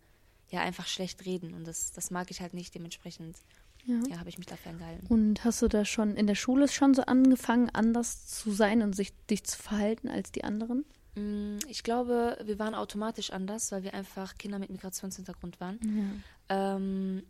ja 0.50 0.60
einfach 0.60 0.86
schlecht 0.86 1.24
reden. 1.26 1.54
Und 1.54 1.66
das, 1.66 1.90
das 1.92 2.10
mag 2.12 2.30
ich 2.30 2.40
halt 2.40 2.54
nicht. 2.54 2.72
Dementsprechend 2.74 3.36
Ja. 3.84 3.96
ja, 4.08 4.18
habe 4.20 4.28
ich 4.28 4.38
mich 4.38 4.46
da 4.46 4.54
ferngehalten. 4.56 5.08
Und 5.08 5.42
hast 5.44 5.60
du 5.60 5.66
da 5.68 5.84
schon 5.84 6.14
in 6.14 6.28
der 6.28 6.36
Schule 6.36 6.68
schon 6.68 6.94
so 6.94 7.02
angefangen, 7.02 7.68
anders 7.72 8.26
zu 8.28 8.52
sein 8.52 8.80
und 8.82 8.94
sich 8.94 9.12
dich 9.28 9.42
zu 9.42 9.58
verhalten 9.60 10.08
als 10.08 10.30
die 10.30 10.44
anderen? 10.44 10.84
Mm, 11.16 11.58
Ich 11.68 11.82
glaube, 11.82 12.38
wir 12.44 12.58
waren 12.60 12.74
automatisch 12.76 13.30
anders, 13.32 13.72
weil 13.72 13.82
wir 13.82 13.92
einfach 13.94 14.36
Kinder 14.38 14.58
mit 14.60 14.70
Migrationshintergrund 14.70 15.58
waren. 15.60 16.22
Ähm, 16.48 17.22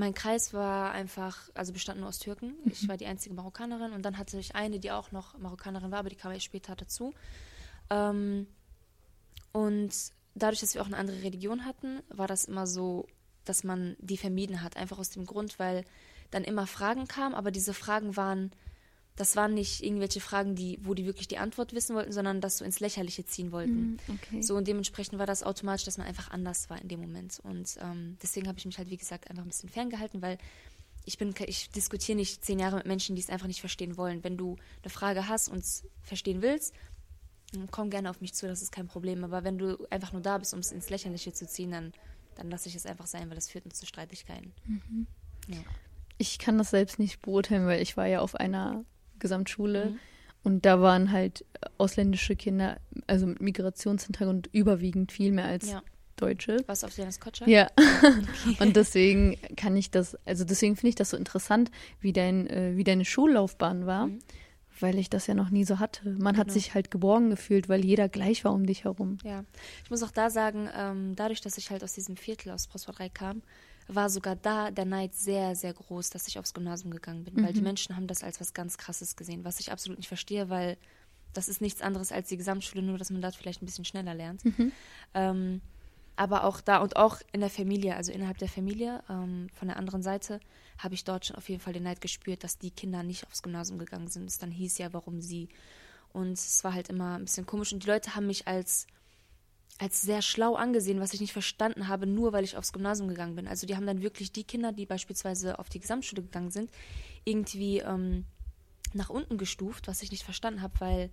mein 0.00 0.14
Kreis 0.14 0.54
war 0.54 0.92
einfach, 0.92 1.50
also 1.54 1.74
bestand 1.74 2.00
nur 2.00 2.08
aus 2.08 2.18
Türken. 2.18 2.54
Ich 2.64 2.88
war 2.88 2.96
die 2.96 3.06
einzige 3.06 3.34
Marokkanerin 3.34 3.92
und 3.92 4.02
dann 4.02 4.16
hatte 4.16 4.38
ich 4.38 4.56
eine, 4.56 4.80
die 4.80 4.90
auch 4.90 5.12
noch 5.12 5.38
Marokkanerin 5.38 5.90
war, 5.90 5.98
aber 5.98 6.08
die 6.08 6.16
kam 6.16 6.32
erst 6.32 6.46
später 6.46 6.74
dazu. 6.74 7.12
Ähm, 7.90 8.46
und 9.52 9.92
dadurch, 10.34 10.60
dass 10.60 10.74
wir 10.74 10.80
auch 10.80 10.86
eine 10.86 10.96
andere 10.96 11.22
Religion 11.22 11.66
hatten, 11.66 12.00
war 12.08 12.26
das 12.26 12.46
immer 12.46 12.66
so, 12.66 13.06
dass 13.44 13.62
man 13.62 13.94
die 13.98 14.16
vermieden 14.16 14.62
hat. 14.62 14.78
Einfach 14.78 14.98
aus 14.98 15.10
dem 15.10 15.26
Grund, 15.26 15.58
weil 15.58 15.84
dann 16.30 16.44
immer 16.44 16.66
Fragen 16.66 17.06
kamen, 17.06 17.34
aber 17.34 17.50
diese 17.50 17.74
Fragen 17.74 18.16
waren, 18.16 18.52
das 19.20 19.36
waren 19.36 19.52
nicht 19.52 19.82
irgendwelche 19.82 20.20
Fragen, 20.20 20.54
die, 20.54 20.78
wo 20.82 20.94
die 20.94 21.04
wirklich 21.04 21.28
die 21.28 21.36
Antwort 21.36 21.74
wissen 21.74 21.94
wollten, 21.94 22.10
sondern 22.10 22.40
das 22.40 22.56
so 22.56 22.64
ins 22.64 22.80
Lächerliche 22.80 23.26
ziehen 23.26 23.52
wollten. 23.52 23.98
Okay. 24.08 24.40
So 24.40 24.56
und 24.56 24.66
dementsprechend 24.66 25.18
war 25.18 25.26
das 25.26 25.42
automatisch, 25.42 25.84
dass 25.84 25.98
man 25.98 26.06
einfach 26.06 26.30
anders 26.30 26.70
war 26.70 26.80
in 26.80 26.88
dem 26.88 27.00
Moment. 27.00 27.38
Und 27.42 27.76
ähm, 27.82 28.16
deswegen 28.22 28.48
habe 28.48 28.58
ich 28.58 28.64
mich 28.64 28.78
halt, 28.78 28.88
wie 28.88 28.96
gesagt, 28.96 29.28
einfach 29.28 29.42
ein 29.42 29.48
bisschen 29.48 29.68
ferngehalten, 29.68 30.22
weil 30.22 30.38
ich 31.04 31.18
bin, 31.18 31.34
ich 31.46 31.70
diskutiere 31.70 32.16
nicht 32.16 32.42
zehn 32.44 32.58
Jahre 32.58 32.76
mit 32.76 32.86
Menschen, 32.86 33.14
die 33.14 33.20
es 33.20 33.28
einfach 33.28 33.46
nicht 33.46 33.60
verstehen 33.60 33.98
wollen. 33.98 34.24
Wenn 34.24 34.38
du 34.38 34.56
eine 34.82 34.90
Frage 34.90 35.28
hast 35.28 35.48
und 35.48 35.58
es 35.58 35.84
verstehen 36.02 36.40
willst, 36.40 36.74
dann 37.52 37.70
komm 37.70 37.90
gerne 37.90 38.08
auf 38.08 38.22
mich 38.22 38.32
zu, 38.32 38.46
das 38.46 38.62
ist 38.62 38.72
kein 38.72 38.86
Problem. 38.86 39.22
Aber 39.22 39.44
wenn 39.44 39.58
du 39.58 39.86
einfach 39.90 40.12
nur 40.12 40.22
da 40.22 40.38
bist, 40.38 40.54
um 40.54 40.60
es 40.60 40.72
ins 40.72 40.88
Lächerliche 40.88 41.32
zu 41.32 41.46
ziehen, 41.46 41.72
dann, 41.72 41.92
dann 42.36 42.50
lasse 42.50 42.70
ich 42.70 42.74
es 42.74 42.86
einfach 42.86 43.06
sein, 43.06 43.28
weil 43.28 43.34
das 43.34 43.50
führt 43.50 43.66
uns 43.66 43.78
zu 43.78 43.86
Streitigkeiten. 43.86 44.52
Ja. 45.46 45.58
Ich 46.16 46.38
kann 46.38 46.56
das 46.56 46.70
selbst 46.70 46.98
nicht 46.98 47.20
beurteilen, 47.20 47.66
weil 47.66 47.82
ich 47.82 47.96
war 47.96 48.06
ja 48.06 48.20
auf 48.20 48.34
einer 48.34 48.84
Gesamtschule 49.20 49.90
Mhm. 49.90 49.98
und 50.42 50.66
da 50.66 50.80
waren 50.80 51.12
halt 51.12 51.44
ausländische 51.78 52.34
Kinder, 52.36 52.78
also 53.06 53.26
mit 53.26 53.40
Migrationshintergrund 53.40 54.48
überwiegend 54.52 55.12
viel 55.12 55.32
mehr 55.32 55.46
als 55.46 55.70
Ja. 55.70 55.82
Deutsche. 56.16 56.58
Was 56.66 56.84
auf 56.84 56.96
Janis 56.98 57.18
Kotscher? 57.20 57.48
Ja. 57.48 57.68
Und 58.60 58.76
deswegen 58.76 59.38
kann 59.56 59.74
ich 59.76 59.90
das, 59.90 60.18
also 60.26 60.44
deswegen 60.44 60.76
finde 60.76 60.90
ich 60.90 60.94
das 60.94 61.10
so 61.10 61.16
interessant, 61.16 61.70
wie 62.00 62.12
dein, 62.12 62.46
äh, 62.48 62.76
wie 62.76 62.84
deine 62.84 63.06
Schullaufbahn 63.06 63.86
war. 63.86 64.08
Mhm. 64.08 64.18
Weil 64.80 64.98
ich 64.98 65.10
das 65.10 65.26
ja 65.26 65.34
noch 65.34 65.50
nie 65.50 65.64
so 65.64 65.78
hatte. 65.78 66.08
Man 66.10 66.36
hat 66.38 66.46
Genau. 66.48 66.54
sich 66.54 66.74
halt 66.74 66.90
geborgen 66.90 67.28
gefühlt, 67.30 67.68
weil 67.68 67.84
jeder 67.84 68.08
gleich 68.08 68.44
war 68.44 68.52
um 68.54 68.64
dich 68.66 68.84
herum. 68.84 69.18
Ja, 69.24 69.44
ich 69.84 69.90
muss 69.90 70.02
auch 70.02 70.10
da 70.10 70.30
sagen, 70.30 70.68
ähm, 70.74 71.14
dadurch, 71.16 71.40
dass 71.42 71.58
ich 71.58 71.70
halt 71.70 71.82
aus 71.84 71.92
diesem 71.94 72.16
Viertel 72.16 72.50
aus 72.50 72.66
Prosper 72.66 72.92
3 72.92 73.08
kam, 73.10 73.42
war 73.94 74.10
sogar 74.10 74.36
da 74.36 74.70
der 74.70 74.84
Neid 74.84 75.14
sehr, 75.14 75.54
sehr 75.56 75.72
groß, 75.72 76.10
dass 76.10 76.28
ich 76.28 76.38
aufs 76.38 76.54
Gymnasium 76.54 76.92
gegangen 76.92 77.24
bin, 77.24 77.42
weil 77.42 77.52
die 77.52 77.62
Menschen 77.62 77.96
haben 77.96 78.06
das 78.06 78.22
als 78.22 78.40
was 78.40 78.54
ganz 78.54 78.78
Krasses 78.78 79.16
gesehen, 79.16 79.44
was 79.44 79.60
ich 79.60 79.72
absolut 79.72 79.98
nicht 79.98 80.08
verstehe, 80.08 80.48
weil 80.48 80.76
das 81.32 81.48
ist 81.48 81.60
nichts 81.60 81.82
anderes 81.82 82.12
als 82.12 82.28
die 82.28 82.36
Gesamtschule, 82.36 82.82
nur 82.82 82.98
dass 82.98 83.10
man 83.10 83.22
dort 83.22 83.36
vielleicht 83.36 83.62
ein 83.62 83.66
bisschen 83.66 83.84
schneller 83.84 84.14
lernt. 84.14 84.42
Ähm, 85.14 85.60
aber 86.16 86.44
auch 86.44 86.60
da 86.60 86.78
und 86.78 86.96
auch 86.96 87.18
in 87.32 87.40
der 87.40 87.48
Familie, 87.48 87.96
also 87.96 88.12
innerhalb 88.12 88.36
der 88.38 88.48
Familie, 88.48 89.02
ähm, 89.08 89.48
von 89.54 89.68
der 89.68 89.78
anderen 89.78 90.02
Seite, 90.02 90.40
habe 90.76 90.94
ich 90.94 91.04
dort 91.04 91.24
schon 91.24 91.36
auf 91.36 91.48
jeden 91.48 91.62
Fall 91.62 91.72
den 91.72 91.84
Neid 91.84 92.00
gespürt, 92.00 92.44
dass 92.44 92.58
die 92.58 92.70
Kinder 92.70 93.02
nicht 93.02 93.26
aufs 93.26 93.42
Gymnasium 93.42 93.78
gegangen 93.78 94.08
sind. 94.08 94.28
Es 94.28 94.38
dann 94.38 94.50
hieß 94.50 94.78
ja, 94.78 94.92
warum 94.92 95.20
sie. 95.20 95.48
Und 96.12 96.32
es 96.32 96.62
war 96.62 96.74
halt 96.74 96.88
immer 96.90 97.14
ein 97.14 97.24
bisschen 97.24 97.46
komisch. 97.46 97.72
Und 97.72 97.84
die 97.84 97.88
Leute 97.88 98.14
haben 98.16 98.26
mich 98.26 98.46
als, 98.46 98.86
als 99.80 100.02
sehr 100.02 100.20
schlau 100.20 100.56
angesehen, 100.56 101.00
was 101.00 101.14
ich 101.14 101.20
nicht 101.22 101.32
verstanden 101.32 101.88
habe, 101.88 102.06
nur 102.06 102.34
weil 102.34 102.44
ich 102.44 102.58
aufs 102.58 102.72
Gymnasium 102.72 103.08
gegangen 103.08 103.34
bin. 103.34 103.48
Also 103.48 103.66
die 103.66 103.76
haben 103.76 103.86
dann 103.86 104.02
wirklich 104.02 104.30
die 104.30 104.44
Kinder, 104.44 104.72
die 104.72 104.84
beispielsweise 104.84 105.58
auf 105.58 105.70
die 105.70 105.80
Gesamtschule 105.80 106.20
gegangen 106.20 106.50
sind, 106.50 106.70
irgendwie 107.24 107.78
ähm, 107.78 108.26
nach 108.92 109.08
unten 109.08 109.38
gestuft, 109.38 109.88
was 109.88 110.02
ich 110.02 110.10
nicht 110.10 110.22
verstanden 110.22 110.60
habe, 110.60 110.74
weil, 110.80 111.10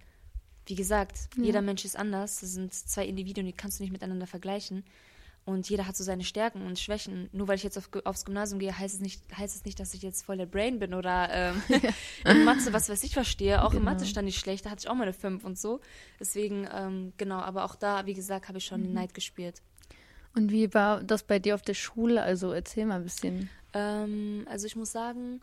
wie 0.65 0.75
gesagt, 0.75 1.29
jeder 1.37 1.61
Mensch 1.61 1.85
ist 1.85 1.95
anders. 1.95 2.41
Das 2.41 2.51
sind 2.51 2.73
zwei 2.73 3.05
Individuen, 3.05 3.45
die 3.47 3.53
kannst 3.53 3.79
du 3.79 3.83
nicht 3.83 3.93
miteinander 3.93 4.27
vergleichen. 4.27 4.83
Und 5.47 5.69
jeder 5.69 5.87
hat 5.87 5.95
so 5.95 6.03
seine 6.03 6.25
Stärken 6.25 6.61
und 6.65 6.77
Schwächen. 6.77 7.29
Nur 7.31 7.47
weil 7.47 7.55
ich 7.55 7.63
jetzt 7.63 7.77
auf, 7.77 7.89
aufs 8.03 8.25
Gymnasium 8.25 8.59
gehe, 8.59 8.77
heißt 8.77 8.95
es 8.95 8.99
nicht, 8.99 9.21
heißt 9.33 9.55
es 9.55 9.63
nicht, 9.63 9.79
dass 9.79 9.93
ich 9.93 10.01
jetzt 10.01 10.25
voll 10.25 10.35
der 10.35 10.45
Brain 10.45 10.77
bin 10.77 10.93
oder 10.93 11.29
ähm, 11.31 11.63
in 12.25 12.43
Mathe, 12.43 12.73
was 12.73 12.89
weiß 12.89 13.01
ich, 13.03 13.13
verstehe. 13.13 13.63
Auch 13.63 13.71
in 13.71 13.79
Genau. 13.79 13.91
Mathe 13.91 14.05
stand 14.05 14.27
ich 14.27 14.37
schlecht, 14.39 14.65
da 14.65 14.71
hatte 14.71 14.81
ich 14.83 14.89
auch 14.89 14.95
mal 14.95 15.03
eine 15.03 15.13
5 15.13 15.45
und 15.45 15.57
so. 15.57 15.79
Deswegen, 16.19 16.67
ähm, 16.75 17.13
genau, 17.15 17.37
aber 17.37 17.63
auch 17.63 17.75
da, 17.75 18.05
wie 18.05 18.13
gesagt, 18.13 18.49
habe 18.49 18.57
ich 18.57 18.65
schon 18.65 18.83
den 18.83 18.91
Neid 18.91 19.13
gespürt. 19.13 19.61
Und 20.35 20.51
wie 20.51 20.73
war 20.73 21.01
das 21.01 21.23
bei 21.23 21.39
dir 21.39 21.55
auf 21.55 21.61
der 21.61 21.75
Schule? 21.75 22.21
Also 22.23 22.51
erzähl 22.51 22.85
mal 22.85 22.95
ein 22.97 23.03
bisschen. 23.03 23.49
Ähm, 23.71 24.45
also 24.49 24.67
ich 24.67 24.75
muss 24.75 24.91
sagen, 24.91 25.39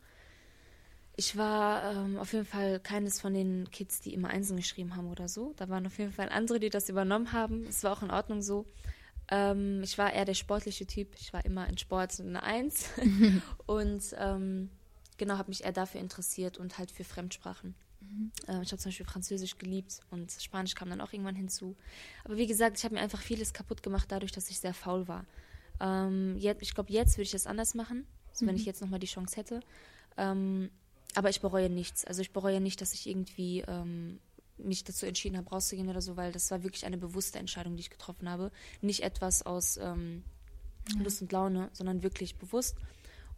ich 1.17 1.39
war 1.39 1.93
ähm, 1.93 2.19
auf 2.19 2.35
jeden 2.35 2.45
Fall 2.45 2.79
keines 2.79 3.23
von 3.23 3.33
den 3.33 3.71
Kids, 3.71 4.01
die 4.03 4.13
immer 4.13 4.29
Einsen 4.29 4.59
geschrieben 4.59 4.97
haben 4.97 5.11
oder 5.11 5.29
so. 5.29 5.55
Da 5.57 5.71
waren 5.71 5.87
auf 5.87 5.99
jeden 5.99 6.13
Fall 6.13 6.29
andere, 6.29 6.61
die 6.61 6.69
das 6.69 6.91
übernommen 6.91 7.33
haben. 7.33 7.65
Es 7.69 7.83
war 7.85 7.93
auch 7.93 8.03
in 8.03 8.11
Ordnung 8.11 8.43
so. 8.43 8.67
Ähm, 9.31 9.83
ich 9.83 9.97
war 9.99 10.13
eher 10.13 10.25
der 10.25 10.35
sportliche 10.35 10.87
Typ. 10.87 11.15
Ich 11.19 11.33
war 11.33 11.45
immer 11.45 11.69
in 11.69 11.79
Sport 11.79 12.21
eine 12.21 12.43
Eins. 12.43 12.89
und 13.67 14.03
ähm, 14.19 14.71
genau, 15.17 15.39
habe 15.39 15.51
mich 15.51 15.65
eher 15.65 15.73
dafür 15.73 16.01
interessiert 16.01 16.59
und 16.59 16.79
halt 16.79 16.91
für 16.91 17.05
Fremdsprachen. 17.05 17.75
Ähm, 18.49 18.63
ich 18.63 18.71
habe 18.71 18.79
zum 18.79 18.91
Beispiel 18.91 19.07
Französisch 19.07 19.59
geliebt 19.59 20.01
und 20.11 20.31
Spanisch 20.31 20.75
kam 20.75 20.91
dann 20.91 21.01
auch 21.01 21.13
irgendwann 21.13 21.37
hinzu. 21.37 21.77
Aber 22.25 22.37
wie 22.37 22.47
gesagt, 22.47 22.79
ich 22.79 22.85
habe 22.85 22.95
mir 22.95 23.01
einfach 23.01 23.21
vieles 23.21 23.53
kaputt 23.53 23.83
gemacht, 23.83 24.11
dadurch, 24.11 24.33
dass 24.33 24.51
ich 24.51 24.61
sehr 24.61 24.75
faul 24.75 25.09
war. 25.09 25.25
Ähm, 25.81 26.37
jetzt, 26.39 26.63
ich 26.63 26.75
glaube, 26.75 26.93
jetzt 26.93 27.17
würde 27.17 27.25
ich 27.25 27.33
das 27.33 27.47
anders 27.47 27.75
machen, 27.75 28.07
so 28.33 28.47
wenn 28.47 28.57
ich 28.57 28.65
jetzt 28.65 28.81
nochmal 28.81 29.01
die 29.01 29.07
Chance 29.07 29.37
hätte. 29.37 29.61
Ähm, 30.17 30.71
aber 31.15 31.31
ich 31.31 31.41
bereue 31.41 31.71
nichts. 31.71 32.05
Also 32.05 32.23
ich 32.23 32.33
bereue 32.33 32.61
nicht, 32.61 32.81
dass 32.81 32.95
ich 32.95 33.09
irgendwie 33.09 33.65
ähm, 33.67 34.21
mich 34.59 34.85
dazu 34.85 35.07
entschieden 35.07 35.37
habe, 35.37 35.51
rauszugehen 35.51 35.89
oder 35.89 36.01
so, 36.01 36.17
weil 36.17 36.33
das 36.33 36.51
war 36.51 36.63
wirklich 36.63 36.87
eine 36.87 36.99
bewusste 36.99 37.39
Entscheidung, 37.39 37.77
die 37.77 37.81
ich 37.81 37.91
getroffen 37.91 38.29
habe. 38.29 38.51
Nicht 38.81 39.03
etwas 39.03 39.45
aus 39.45 39.77
ähm, 39.79 40.23
Lust 40.99 41.23
und 41.23 41.33
Laune, 41.33 41.71
sondern 41.73 42.03
wirklich 42.03 42.37
bewusst. 42.37 42.77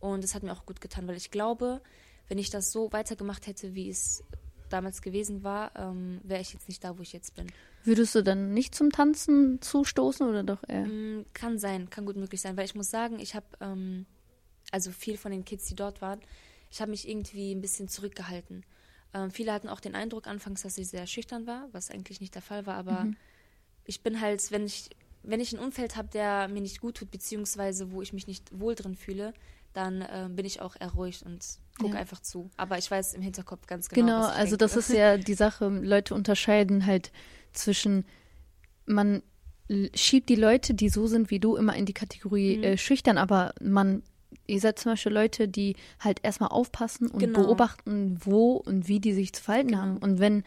Und 0.01 0.25
es 0.25 0.35
hat 0.35 0.43
mir 0.43 0.53
auch 0.53 0.67
gut 0.67 0.81
getan, 0.81 1.07
weil 1.09 1.17
ich 1.17 1.31
glaube, 1.31 1.81
wenn 2.29 2.39
ich 2.39 2.51
das 2.51 2.73
so 2.73 2.93
weitergemacht 2.93 3.47
hätte, 3.47 3.75
wie 3.75 3.89
es 3.89 4.23
damals 4.69 5.01
gewesen 5.01 5.45
war, 5.45 5.75
ähm, 5.77 6.21
wäre 6.25 6.41
ich 6.41 6.53
jetzt 6.53 6.69
nicht 6.69 6.83
da, 6.83 6.99
wo 6.99 7.03
ich 7.03 7.13
jetzt 7.13 7.35
bin. 7.35 7.47
Würdest 7.85 8.15
du 8.15 8.23
dann 8.23 8.53
nicht 8.53 8.75
zum 8.75 8.91
Tanzen 8.91 9.61
zustoßen 9.63 10.29
oder 10.29 10.43
doch 10.43 10.69
eher? 10.69 10.87
Mm, 10.87 11.25
Kann 11.33 11.59
sein, 11.59 11.89
kann 11.89 12.05
gut 12.05 12.17
möglich 12.17 12.41
sein, 12.41 12.57
weil 12.57 12.65
ich 12.65 12.75
muss 12.75 12.91
sagen, 12.91 13.21
ich 13.21 13.35
habe, 13.37 13.47
ähm, 13.61 14.07
also 14.73 14.91
viel 14.91 15.17
von 15.17 15.31
den 15.31 15.45
Kids, 15.45 15.67
die 15.67 15.77
dort 15.77 16.03
waren, 16.03 16.21
ich 16.71 16.81
habe 16.81 16.91
mich 16.91 17.09
irgendwie 17.09 17.55
ein 17.55 17.61
bisschen 17.61 17.89
zurückgehalten. 17.89 18.65
Ähm, 19.17 19.31
viele 19.31 19.53
hatten 19.53 19.69
auch 19.69 19.81
den 19.81 19.95
Eindruck 19.95 20.27
anfangs, 20.27 20.63
dass 20.63 20.77
ich 20.79 20.89
sehr 20.89 21.07
schüchtern 21.07 21.47
war, 21.47 21.69
was 21.73 21.91
eigentlich 21.91 22.21
nicht 22.21 22.35
der 22.35 22.43
Fall 22.43 22.67
war, 22.67 22.75
aber 22.77 23.09
ich 23.85 24.03
bin 24.03 24.21
halt, 24.21 24.51
wenn 24.51 24.67
ich, 24.67 24.91
wenn 25.23 25.41
ich 25.41 25.53
ein 25.53 25.59
Umfeld 25.59 25.97
habe, 25.97 26.09
der 26.13 26.49
mir 26.49 26.61
nicht 26.61 26.81
gut 26.81 26.97
tut, 26.97 27.11
beziehungsweise 27.11 27.91
wo 27.93 28.03
ich 28.03 28.13
mich 28.13 28.27
nicht 28.27 28.45
wohl 28.59 28.75
drin 28.75 28.95
fühle, 28.95 29.33
dann 29.73 30.05
ähm, 30.11 30.37
bin 30.37 30.45
ich 30.45 30.61
auch 30.61 30.75
eher 30.79 30.93
ruhig 30.93 31.25
und 31.25 31.45
gucke 31.79 31.95
Ja. 31.95 32.01
einfach 32.01 32.21
zu. 32.21 32.51
Aber 32.57 32.79
ich 32.79 32.91
weiß 32.91 33.15
im 33.15 33.23
Hinterkopf 33.23 33.67
ganz 33.67 33.89
genau. 33.89 34.07
Genau, 34.07 34.19
was 34.23 34.33
ich 34.33 34.39
also 34.39 34.57
denke. 34.57 34.75
das 34.75 34.77
ist 34.77 34.91
ja 34.91 35.17
die 35.17 35.35
Sache. 35.35 35.69
Leute 35.69 36.15
unterscheiden 36.15 36.87
halt 36.87 37.13
zwischen, 37.53 38.05
man 38.87 39.23
schiebt 39.95 40.29
die 40.29 40.37
Leute, 40.37 40.75
die 40.75 40.89
so 40.89 41.07
sind 41.07 41.31
wie 41.31 41.41
du, 41.41 41.57
immer 41.57 41.75
in 41.77 41.87
die 41.87 41.93
Kategorie 41.95 42.59
Mhm. 42.59 42.63
äh, 42.65 42.79
schüchtern, 42.79 43.19
aber 43.19 43.55
man, 43.61 44.03
ihr 44.47 44.61
seid 44.61 44.79
zum 44.79 44.93
Beispiel 44.93 45.13
Leute, 45.13 45.49
die 45.49 45.77
halt 46.01 46.21
erstmal 46.23 46.51
aufpassen 46.51 47.09
und 47.09 47.19
Genau. 47.21 47.43
beobachten, 47.43 48.19
wo 48.25 48.53
und 48.53 48.89
wie 48.89 49.01
die 49.01 49.13
sich 49.13 49.33
zu 49.33 49.43
verhalten 49.43 49.69
Genau. 49.69 49.81
haben. 49.83 49.97
Und 49.99 50.19
wenn 50.21 50.43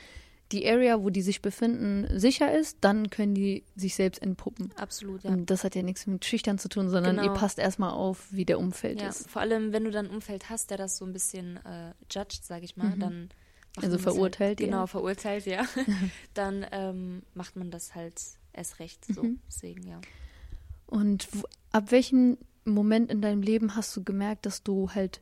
die 0.51 0.67
Area, 0.67 1.03
wo 1.03 1.11
die 1.11 1.21
sich 1.21 1.43
befinden, 1.43 2.07
sicher 2.19 2.51
ist, 2.57 2.77
dann 2.81 3.11
können 3.11 3.35
die 3.35 3.63
sich 3.75 3.93
selbst 3.93 4.19
entpuppen. 4.21 4.71
Absolut, 4.77 5.23
ja. 5.23 5.29
Und 5.29 5.51
das 5.51 5.63
hat 5.63 5.75
ja 5.75 5.83
nichts 5.83 6.07
mit 6.07 6.25
schüchtern 6.25 6.57
zu 6.57 6.69
tun, 6.69 6.89
sondern 6.89 7.17
Genau. 7.17 7.27
ihr 7.27 7.33
passt 7.33 7.59
erstmal 7.59 7.91
auf, 7.91 8.25
wie 8.31 8.45
der 8.45 8.57
Umfeld 8.57 8.99
Ja, 8.99 9.09
ist. 9.09 9.29
vor 9.29 9.41
allem, 9.43 9.73
wenn 9.73 9.83
du 9.83 9.91
dann 9.91 10.07
ein 10.07 10.11
Umfeld 10.11 10.49
hast, 10.49 10.71
der 10.71 10.77
das 10.77 10.97
so 10.97 11.05
ein 11.05 11.13
bisschen 11.13 11.57
äh, 11.57 11.93
judged, 12.11 12.43
sage 12.43 12.65
ich 12.65 12.77
mal, 12.77 12.97
dann 12.97 13.29
macht 13.75 13.85
Also 13.85 13.99
verurteilt, 13.99 14.39
halt, 14.49 14.57
Genau, 14.57 14.87
verurteilt, 14.87 15.45
ja. 15.45 15.63
dann 16.33 16.65
ähm, 16.71 17.21
macht 17.35 17.55
man 17.55 17.69
das 17.69 17.93
halt 17.93 18.19
erst 18.51 18.79
recht 18.79 19.05
so. 19.05 19.21
Mhm. 19.21 19.39
Deswegen, 19.47 19.83
ja. 19.85 20.01
Und 20.87 21.27
ab 21.71 21.91
welchem 21.91 22.39
Moment 22.65 23.11
in 23.11 23.21
deinem 23.21 23.41
Leben 23.41 23.75
hast 23.75 23.95
du 23.95 24.03
gemerkt, 24.03 24.45
dass 24.45 24.63
du 24.63 24.91
halt 24.91 25.21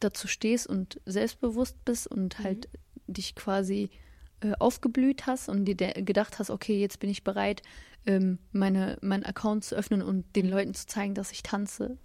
dazu 0.00 0.28
stehst 0.28 0.66
und 0.66 1.00
selbstbewusst 1.06 1.84
bist 1.84 2.06
und 2.06 2.38
Mhm. 2.38 2.44
halt 2.44 2.68
dich 3.06 3.34
quasi 3.34 3.90
äh, 4.40 4.52
aufgeblüht 4.58 5.26
hast 5.26 5.48
und 5.48 5.64
dir 5.64 5.74
gedacht 5.76 6.38
hast, 6.38 6.50
okay, 6.50 6.80
jetzt 6.80 6.98
bin 6.98 7.10
ich 7.10 7.24
bereit, 7.24 7.62
ähm, 8.06 8.38
meine, 8.52 8.98
meinen 9.00 9.24
Account 9.24 9.64
zu 9.64 9.76
öffnen 9.76 10.02
und 10.02 10.34
den 10.34 10.48
Leuten 10.48 10.74
zu 10.74 10.86
zeigen, 10.86 11.14
dass 11.14 11.30
ich 11.32 11.42
tanze? 11.42 11.98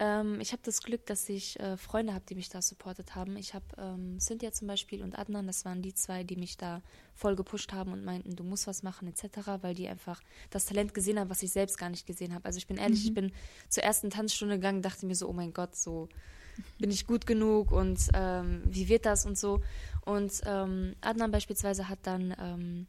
Ähm, 0.00 0.40
ich 0.40 0.52
habe 0.52 0.62
das 0.64 0.82
Glück, 0.82 1.06
dass 1.06 1.28
ich 1.28 1.58
äh, 1.60 1.76
Freunde 1.76 2.14
habe, 2.14 2.24
die 2.28 2.34
mich 2.34 2.48
da 2.48 2.60
supportet 2.60 3.14
haben. 3.14 3.36
Ich 3.36 3.54
habe 3.54 3.64
ähm, 3.78 4.18
Cynthia 4.18 4.52
zum 4.52 4.66
Beispiel 4.66 5.02
und 5.02 5.16
Adnan, 5.16 5.46
das 5.46 5.64
waren 5.64 5.82
die 5.82 5.94
zwei, 5.94 6.24
die 6.24 6.36
mich 6.36 6.56
da 6.56 6.82
voll 7.14 7.36
gepusht 7.36 7.72
haben 7.72 7.92
und 7.92 8.04
meinten, 8.04 8.34
du 8.34 8.42
musst 8.42 8.66
was 8.66 8.82
machen 8.82 9.06
etc., 9.06 9.48
weil 9.60 9.74
die 9.74 9.88
einfach 9.88 10.20
das 10.50 10.66
Talent 10.66 10.94
gesehen 10.94 11.18
haben, 11.18 11.30
was 11.30 11.42
ich 11.42 11.52
selbst 11.52 11.78
gar 11.78 11.90
nicht 11.90 12.06
gesehen 12.06 12.34
habe. 12.34 12.44
Also 12.44 12.58
ich 12.58 12.66
bin 12.66 12.76
ehrlich, 12.76 13.04
ich 13.04 13.14
bin 13.14 13.32
zur 13.68 13.84
ersten 13.84 14.10
Tanzstunde 14.10 14.56
gegangen, 14.56 14.82
dachte 14.82 15.06
mir 15.06 15.14
so, 15.14 15.28
oh 15.28 15.32
mein 15.32 15.52
Gott, 15.52 15.76
so 15.76 16.08
bin 16.78 16.90
ich 16.90 17.06
gut 17.06 17.24
genug 17.26 17.70
und 17.70 18.00
ähm, 18.14 18.62
wie 18.66 18.88
wird 18.88 19.06
das 19.06 19.26
und 19.26 19.38
so. 19.38 19.60
Und 20.04 20.40
ähm, 20.44 20.96
Adnan 21.02 21.30
beispielsweise 21.30 21.88
hat 21.88 22.00
dann 22.02 22.34
ähm, 22.40 22.86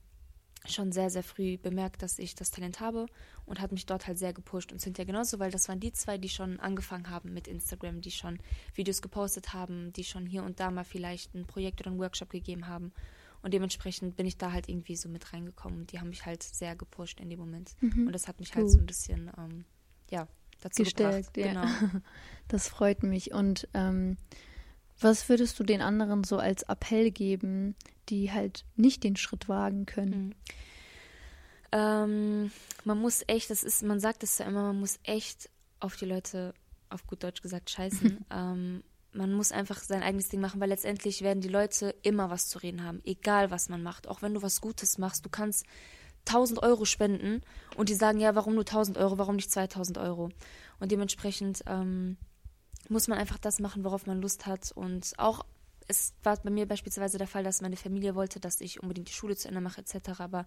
schon 0.71 0.91
sehr, 0.91 1.09
sehr 1.09 1.23
früh 1.23 1.57
bemerkt, 1.57 2.01
dass 2.01 2.19
ich 2.19 2.35
das 2.35 2.51
Talent 2.51 2.79
habe 2.79 3.05
und 3.45 3.59
hat 3.59 3.71
mich 3.71 3.85
dort 3.85 4.07
halt 4.07 4.17
sehr 4.17 4.33
gepusht. 4.33 4.71
Und 4.71 4.79
Cynthia 4.79 5.05
genauso, 5.05 5.39
weil 5.39 5.51
das 5.51 5.67
waren 5.69 5.79
die 5.79 5.91
zwei, 5.91 6.17
die 6.17 6.29
schon 6.29 6.59
angefangen 6.59 7.09
haben 7.09 7.33
mit 7.33 7.47
Instagram, 7.47 8.01
die 8.01 8.11
schon 8.11 8.39
Videos 8.73 9.01
gepostet 9.01 9.53
haben, 9.53 9.93
die 9.93 10.03
schon 10.03 10.25
hier 10.25 10.43
und 10.43 10.59
da 10.59 10.71
mal 10.71 10.83
vielleicht 10.83 11.33
ein 11.35 11.45
Projekt 11.45 11.81
oder 11.81 11.91
einen 11.91 11.99
Workshop 11.99 12.29
gegeben 12.29 12.67
haben. 12.67 12.91
Und 13.41 13.53
dementsprechend 13.53 14.15
bin 14.15 14.25
ich 14.25 14.37
da 14.37 14.51
halt 14.51 14.69
irgendwie 14.69 14.95
so 14.95 15.07
mit 15.07 15.31
reingekommen 15.31 15.81
und 15.81 15.91
die 15.91 15.99
haben 15.99 16.09
mich 16.09 16.25
halt 16.25 16.41
sehr 16.41 16.75
gepusht 16.75 17.19
in 17.19 17.29
dem 17.29 17.39
Moment. 17.39 17.75
Und 17.81 18.11
das 18.11 18.27
hat 18.27 18.39
mich 18.39 18.55
halt 18.55 18.65
Gut. 18.65 18.73
so 18.73 18.79
ein 18.79 18.87
bisschen, 18.87 19.31
ähm, 19.37 19.65
ja, 20.09 20.27
dazu 20.61 20.81
Gestärkt, 20.83 21.33
gebracht. 21.33 21.55
ja. 21.55 21.65
Genau. 21.65 22.01
Das 22.47 22.67
freut 22.67 23.03
mich. 23.03 23.33
Und 23.33 23.67
ähm, 23.73 24.17
was 24.99 25.27
würdest 25.29 25.59
du 25.59 25.63
den 25.63 25.81
anderen 25.81 26.23
so 26.23 26.37
als 26.37 26.63
Appell 26.63 27.11
geben, 27.11 27.75
die 28.09 28.31
halt 28.31 28.65
nicht 28.75 29.03
den 29.03 29.15
Schritt 29.15 29.49
wagen 29.49 29.85
können? 29.85 30.27
Mhm. 30.27 30.33
Ähm, 31.71 32.51
man 32.85 32.99
muss 32.99 33.23
echt, 33.27 33.49
das 33.49 33.63
ist, 33.63 33.83
man 33.83 33.99
sagt 33.99 34.23
es 34.23 34.37
ja 34.37 34.45
immer, 34.45 34.63
man 34.63 34.79
muss 34.79 34.99
echt 35.03 35.49
auf 35.79 35.97
die 35.97 36.05
Leute, 36.05 36.53
auf 36.89 37.05
gut 37.05 37.23
Deutsch 37.23 37.41
gesagt, 37.41 37.69
scheißen. 37.69 38.25
ähm, 38.31 38.83
man 39.11 39.33
muss 39.33 39.51
einfach 39.51 39.79
sein 39.79 40.03
eigenes 40.03 40.29
Ding 40.29 40.41
machen, 40.41 40.59
weil 40.61 40.69
letztendlich 40.69 41.21
werden 41.21 41.41
die 41.41 41.49
Leute 41.49 41.95
immer 42.01 42.29
was 42.29 42.47
zu 42.47 42.59
reden 42.59 42.83
haben, 42.83 43.01
egal 43.05 43.51
was 43.51 43.69
man 43.69 43.83
macht. 43.83 44.07
Auch 44.07 44.21
wenn 44.21 44.33
du 44.33 44.41
was 44.41 44.61
Gutes 44.61 44.97
machst, 44.97 45.25
du 45.25 45.29
kannst 45.29 45.65
1000 46.27 46.63
Euro 46.63 46.85
spenden 46.85 47.41
und 47.77 47.89
die 47.89 47.93
sagen, 47.93 48.19
ja, 48.19 48.35
warum 48.35 48.55
nur 48.55 48.63
1000 48.63 48.97
Euro, 48.97 49.17
warum 49.17 49.35
nicht 49.35 49.51
2000 49.51 49.97
Euro? 49.97 50.29
Und 50.79 50.91
dementsprechend 50.91 51.63
ähm, 51.67 52.17
muss 52.89 53.07
man 53.07 53.17
einfach 53.17 53.37
das 53.37 53.59
machen, 53.59 53.83
worauf 53.83 54.05
man 54.05 54.21
Lust 54.21 54.45
hat. 54.45 54.71
Und 54.73 55.13
auch, 55.17 55.45
es 55.87 56.13
war 56.23 56.37
bei 56.37 56.49
mir 56.49 56.67
beispielsweise 56.67 57.17
der 57.17 57.27
Fall, 57.27 57.43
dass 57.43 57.61
meine 57.61 57.77
Familie 57.77 58.15
wollte, 58.15 58.39
dass 58.39 58.61
ich 58.61 58.81
unbedingt 58.81 59.09
die 59.09 59.13
Schule 59.13 59.35
zu 59.35 59.47
Ende 59.47 59.61
mache, 59.61 59.81
etc. 59.81 60.19
Aber 60.19 60.45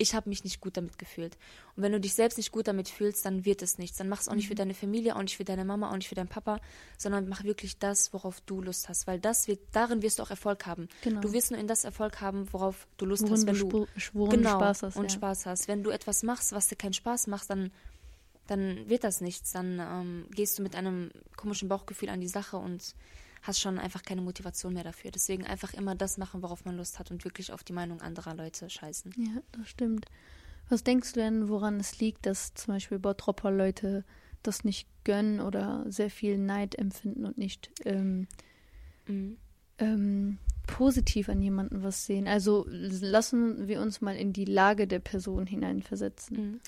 ich 0.00 0.14
habe 0.14 0.28
mich 0.28 0.44
nicht 0.44 0.60
gut 0.60 0.76
damit 0.76 0.96
gefühlt. 0.96 1.36
Und 1.74 1.82
wenn 1.82 1.90
du 1.90 1.98
dich 1.98 2.14
selbst 2.14 2.36
nicht 2.36 2.52
gut 2.52 2.68
damit 2.68 2.88
fühlst, 2.88 3.24
dann 3.26 3.44
wird 3.44 3.62
es 3.62 3.78
nichts. 3.78 3.98
Dann 3.98 4.08
mach 4.08 4.20
es 4.20 4.28
auch 4.28 4.36
nicht 4.36 4.46
für 4.46 4.54
Mhm. 4.54 4.58
deine 4.58 4.74
Familie, 4.74 5.16
auch 5.16 5.22
nicht 5.22 5.36
für 5.36 5.44
deine 5.44 5.64
Mama, 5.64 5.90
auch 5.90 5.96
nicht 5.96 6.08
für 6.08 6.14
deinen 6.14 6.28
Papa, 6.28 6.60
sondern 6.96 7.28
mach 7.28 7.42
wirklich 7.42 7.78
das, 7.80 8.12
worauf 8.12 8.40
du 8.42 8.62
Lust 8.62 8.88
hast, 8.88 9.08
weil 9.08 9.18
das 9.18 9.48
wird, 9.48 9.58
darin 9.72 10.00
wirst 10.02 10.20
du 10.20 10.22
auch 10.22 10.30
Erfolg 10.30 10.66
haben. 10.66 10.88
Genau. 11.02 11.20
Du 11.20 11.32
wirst 11.32 11.50
nur 11.50 11.58
in 11.58 11.66
das 11.66 11.82
Erfolg 11.82 12.20
haben, 12.20 12.46
worauf 12.52 12.86
du 12.96 13.06
Lust 13.06 13.22
Worin 13.24 13.32
hast, 13.34 13.46
wenn 13.48 13.58
du 13.58 13.68
du 13.68 14.48
Spaß 14.48 14.82
hast, 14.84 14.96
und 14.96 15.04
ja. 15.04 15.10
Spaß 15.10 15.46
hast. 15.46 15.66
Wenn 15.66 15.82
du 15.82 15.90
etwas 15.90 16.22
machst, 16.22 16.52
was 16.52 16.68
dir 16.68 16.76
keinen 16.76 16.92
Spaß 16.94 17.26
macht, 17.26 17.50
dann 17.50 17.72
dann 18.48 18.88
wird 18.88 19.04
das 19.04 19.20
nichts. 19.20 19.52
Dann 19.52 19.78
ähm, 19.78 20.26
gehst 20.34 20.58
du 20.58 20.62
mit 20.62 20.74
einem 20.74 21.10
komischen 21.36 21.68
Bauchgefühl 21.68 22.08
an 22.08 22.20
die 22.20 22.28
Sache 22.28 22.56
und 22.56 22.94
hast 23.42 23.60
schon 23.60 23.78
einfach 23.78 24.02
keine 24.02 24.22
Motivation 24.22 24.74
mehr 24.74 24.82
dafür. 24.82 25.12
Deswegen 25.12 25.46
einfach 25.46 25.72
immer 25.74 25.94
das 25.94 26.18
machen, 26.18 26.42
worauf 26.42 26.64
man 26.64 26.76
Lust 26.76 26.98
hat 26.98 27.12
und 27.12 27.24
wirklich 27.24 27.52
auf 27.52 27.62
die 27.62 27.72
Meinung 27.72 28.00
anderer 28.00 28.34
Leute 28.34 28.68
scheißen. 28.68 29.14
Ja, 29.16 29.40
das 29.52 29.68
stimmt. 29.68 30.06
Was 30.68 30.82
denkst 30.82 31.12
du 31.12 31.20
denn, 31.20 31.48
woran 31.48 31.78
es 31.78 32.00
liegt, 32.00 32.26
dass 32.26 32.52
zum 32.54 32.74
Beispiel 32.74 32.98
Bottropper 32.98 33.50
Leute 33.50 34.04
das 34.42 34.64
nicht 34.64 34.88
gönnen 35.04 35.40
oder 35.40 35.84
sehr 35.88 36.10
viel 36.10 36.36
Neid 36.36 36.74
empfinden 36.76 37.24
und 37.24 37.38
nicht 37.38 37.70
ähm, 37.84 38.26
Mhm. 39.06 39.38
ähm, 39.78 40.38
positiv 40.66 41.28
an 41.28 41.40
jemanden 41.40 41.82
was 41.82 42.04
sehen? 42.04 42.28
Also 42.28 42.66
lassen 42.68 43.68
wir 43.68 43.80
uns 43.80 44.00
mal 44.00 44.16
in 44.16 44.32
die 44.32 44.44
Lage 44.44 44.86
der 44.86 44.98
Person 44.98 45.46
hineinversetzen. 45.46 46.36
Mhm. 46.36 46.60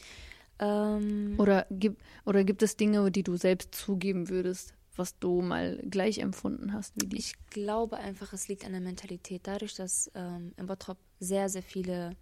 Ähm, 0.60 1.34
Oder, 1.38 1.66
gibt, 1.70 2.02
oder 2.26 2.44
gibt 2.44 2.62
es 2.62 2.76
Dinge, 2.76 3.10
die 3.10 3.22
du 3.22 3.36
selbst 3.36 3.74
zugeben 3.74 4.28
würdest, 4.28 4.74
was 4.96 5.18
du 5.18 5.40
mal 5.40 5.80
gleich 5.88 6.18
empfunden 6.18 6.72
hast 6.72 6.94
wie 7.00 7.06
die? 7.06 7.16
Ich 7.16 7.34
glaube 7.50 7.96
einfach, 7.96 8.32
es 8.32 8.48
liegt 8.48 8.64
an 8.66 8.72
der 8.72 8.80
Mentalität. 8.80 9.46
Dadurch, 9.46 9.74
dass 9.74 10.10
ähm, 10.14 10.52
in 10.56 10.66
Bottrop 10.66 10.98
sehr, 11.18 11.48
sehr 11.48 11.62
viele 11.62 12.16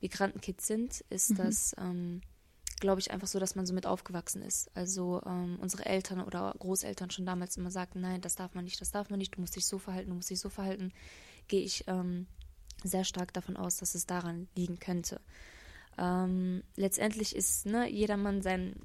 Migrantenkids 0.00 0.66
sind, 0.66 1.04
ist 1.10 1.30
Mhm. 1.30 1.36
das, 1.36 1.74
ähm, 1.78 2.20
glaube 2.80 3.00
ich, 3.00 3.12
einfach 3.12 3.28
so, 3.28 3.38
dass 3.38 3.54
man 3.54 3.64
so 3.66 3.72
mit 3.72 3.86
aufgewachsen 3.86 4.42
ist. 4.42 4.70
Also 4.74 5.22
ähm, 5.24 5.58
unsere 5.60 5.86
Eltern 5.86 6.20
oder 6.20 6.54
Großeltern 6.58 7.10
schon 7.10 7.24
damals 7.26 7.56
immer 7.56 7.70
sagten, 7.70 8.00
nein, 8.00 8.20
das 8.20 8.34
darf 8.34 8.54
man 8.54 8.64
nicht, 8.64 8.80
das 8.80 8.90
darf 8.90 9.08
man 9.10 9.18
nicht, 9.18 9.36
du 9.36 9.40
musst 9.40 9.54
dich 9.56 9.66
so 9.66 9.78
verhalten, 9.78 10.10
du 10.10 10.16
musst 10.16 10.30
dich 10.30 10.40
so 10.40 10.48
verhalten, 10.48 10.92
gehe 11.46 11.62
ich 11.62 11.84
ähm, 11.86 12.26
sehr 12.82 13.04
stark 13.04 13.32
davon 13.32 13.56
aus, 13.56 13.76
dass 13.76 13.94
es 13.94 14.06
daran 14.06 14.48
liegen 14.56 14.78
könnte. 14.78 15.20
Ähm, 15.98 16.62
letztendlich 16.76 17.34
ist 17.34 17.66
ne, 17.66 17.88
jedermann 17.90 18.42
sein 18.42 18.76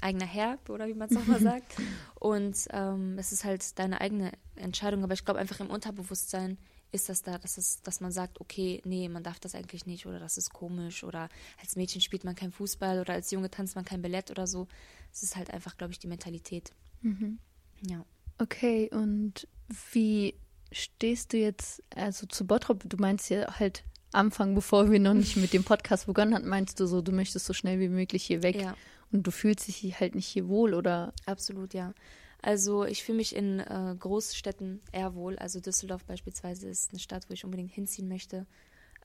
eigener 0.00 0.26
Herr, 0.26 0.58
oder 0.68 0.88
wie 0.88 0.94
man 0.94 1.08
es 1.08 1.14
nochmal 1.14 1.40
sagt. 1.40 1.74
Und 2.16 2.56
ähm, 2.70 3.18
es 3.18 3.32
ist 3.32 3.44
halt 3.44 3.78
deine 3.78 4.00
eigene 4.00 4.32
Entscheidung. 4.56 5.04
Aber 5.04 5.14
ich 5.14 5.24
glaube 5.24 5.40
einfach 5.40 5.60
im 5.60 5.70
Unterbewusstsein 5.70 6.58
ist 6.92 7.08
das 7.08 7.22
da, 7.22 7.38
dass, 7.38 7.56
es, 7.56 7.80
dass 7.82 8.00
man 8.00 8.12
sagt, 8.12 8.40
okay, 8.40 8.82
nee, 8.84 9.08
man 9.08 9.22
darf 9.22 9.40
das 9.40 9.54
eigentlich 9.54 9.86
nicht 9.86 10.06
oder 10.06 10.18
das 10.18 10.36
ist 10.36 10.52
komisch 10.52 11.04
oder 11.04 11.30
als 11.60 11.74
Mädchen 11.74 12.02
spielt 12.02 12.24
man 12.24 12.34
kein 12.34 12.52
Fußball 12.52 13.00
oder 13.00 13.14
als 13.14 13.30
Junge 13.30 13.50
tanzt 13.50 13.76
man 13.76 13.84
kein 13.84 14.02
Ballett 14.02 14.30
oder 14.30 14.46
so. 14.46 14.68
Es 15.10 15.22
ist 15.22 15.36
halt 15.36 15.50
einfach, 15.50 15.78
glaube 15.78 15.92
ich, 15.92 15.98
die 15.98 16.06
Mentalität. 16.06 16.72
Mhm. 17.00 17.38
Ja. 17.80 18.04
Okay, 18.38 18.90
und 18.92 19.48
wie 19.92 20.34
stehst 20.70 21.32
du 21.32 21.38
jetzt 21.38 21.82
also 21.94 22.26
zu 22.26 22.46
Bottrop? 22.46 22.82
Du 22.86 22.96
meinst 22.98 23.30
ja 23.30 23.58
halt 23.58 23.84
Anfang, 24.12 24.54
bevor 24.54 24.90
wir 24.90 25.00
noch 25.00 25.14
nicht 25.14 25.36
mit 25.36 25.52
dem 25.52 25.64
Podcast 25.64 26.06
begonnen 26.06 26.34
hatten, 26.34 26.48
meinst 26.48 26.78
du 26.80 26.86
so, 26.86 27.02
du 27.02 27.12
möchtest 27.12 27.46
so 27.46 27.52
schnell 27.52 27.80
wie 27.80 27.88
möglich 27.88 28.24
hier 28.24 28.42
weg 28.42 28.56
Ja, 28.56 28.76
und 29.10 29.26
du 29.26 29.30
fühlst 29.30 29.68
dich 29.68 30.00
halt 30.00 30.14
nicht 30.14 30.26
hier 30.26 30.48
wohl 30.48 30.74
oder 30.74 31.12
absolut, 31.26 31.74
ja. 31.74 31.92
Also 32.40 32.84
ich 32.84 33.04
fühle 33.04 33.18
mich 33.18 33.36
in 33.36 33.60
äh, 33.60 33.94
Großstädten 33.98 34.80
eher 34.90 35.14
wohl. 35.14 35.38
Also 35.38 35.60
Düsseldorf 35.60 36.04
beispielsweise 36.04 36.68
ist 36.68 36.90
eine 36.90 36.98
Stadt, 36.98 37.28
wo 37.28 37.34
ich 37.34 37.44
unbedingt 37.44 37.70
hinziehen 37.70 38.08
möchte. 38.08 38.46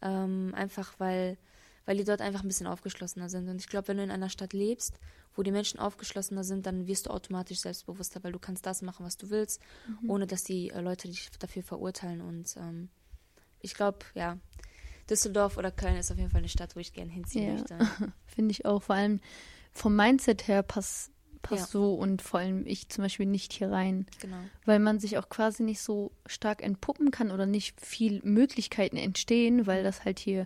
Ähm, 0.01 0.53
einfach 0.55 0.93
weil, 0.97 1.37
weil 1.85 1.97
die 1.97 2.03
dort 2.03 2.21
einfach 2.21 2.41
ein 2.41 2.47
bisschen 2.47 2.65
aufgeschlossener 2.65 3.29
sind. 3.29 3.47
Und 3.47 3.61
ich 3.61 3.67
glaube, 3.67 3.89
wenn 3.89 3.97
du 3.97 4.03
in 4.03 4.11
einer 4.11 4.29
Stadt 4.29 4.53
lebst, 4.53 4.99
wo 5.35 5.43
die 5.43 5.51
Menschen 5.51 5.79
aufgeschlossener 5.79 6.43
sind, 6.43 6.65
dann 6.65 6.87
wirst 6.87 7.05
du 7.05 7.11
automatisch 7.11 7.59
selbstbewusster, 7.59 8.23
weil 8.23 8.31
du 8.31 8.39
kannst 8.39 8.65
das 8.65 8.81
machen, 8.81 9.05
was 9.05 9.17
du 9.17 9.29
willst, 9.29 9.61
ohne 10.07 10.25
dass 10.25 10.43
die 10.43 10.71
äh, 10.71 10.81
Leute 10.81 11.07
dich 11.07 11.29
dafür 11.37 11.61
verurteilen. 11.61 12.21
Und 12.21 12.55
ähm, 12.57 12.89
ich 13.61 13.75
glaube, 13.75 13.99
ja, 14.15 14.39
Düsseldorf 15.09 15.57
oder 15.57 15.71
Köln 15.71 15.95
ist 15.97 16.11
auf 16.11 16.17
jeden 16.17 16.29
Fall 16.29 16.39
eine 16.39 16.49
Stadt, 16.49 16.75
wo 16.75 16.79
ich 16.79 16.93
gerne 16.93 17.11
hinziehen 17.11 17.47
Ja. 17.47 17.53
möchte. 17.53 17.77
finde 18.27 18.51
ich 18.51 18.65
auch, 18.65 18.83
vor 18.83 18.95
allem 18.95 19.19
vom 19.73 19.95
Mindset 19.95 20.47
her 20.47 20.63
passt 20.63 21.11
passt 21.43 21.73
Ja. 21.73 21.79
so 21.79 21.93
und 21.93 22.21
vor 22.23 22.39
allem 22.41 22.65
ich 22.65 22.89
zum 22.89 23.03
Beispiel 23.03 23.25
nicht 23.27 23.53
hier 23.53 23.71
rein, 23.71 24.05
Genau. 24.19 24.37
weil 24.65 24.79
man 24.79 24.99
sich 24.99 25.17
auch 25.17 25.29
quasi 25.29 25.63
nicht 25.63 25.79
so 25.81 26.11
stark 26.25 26.61
entpuppen 26.63 27.11
kann 27.11 27.31
oder 27.31 27.45
nicht 27.45 27.79
viel 27.79 28.19
Möglichkeiten 28.23 28.97
entstehen, 28.97 29.65
weil 29.67 29.83
das 29.83 30.03
halt 30.03 30.19
hier 30.19 30.45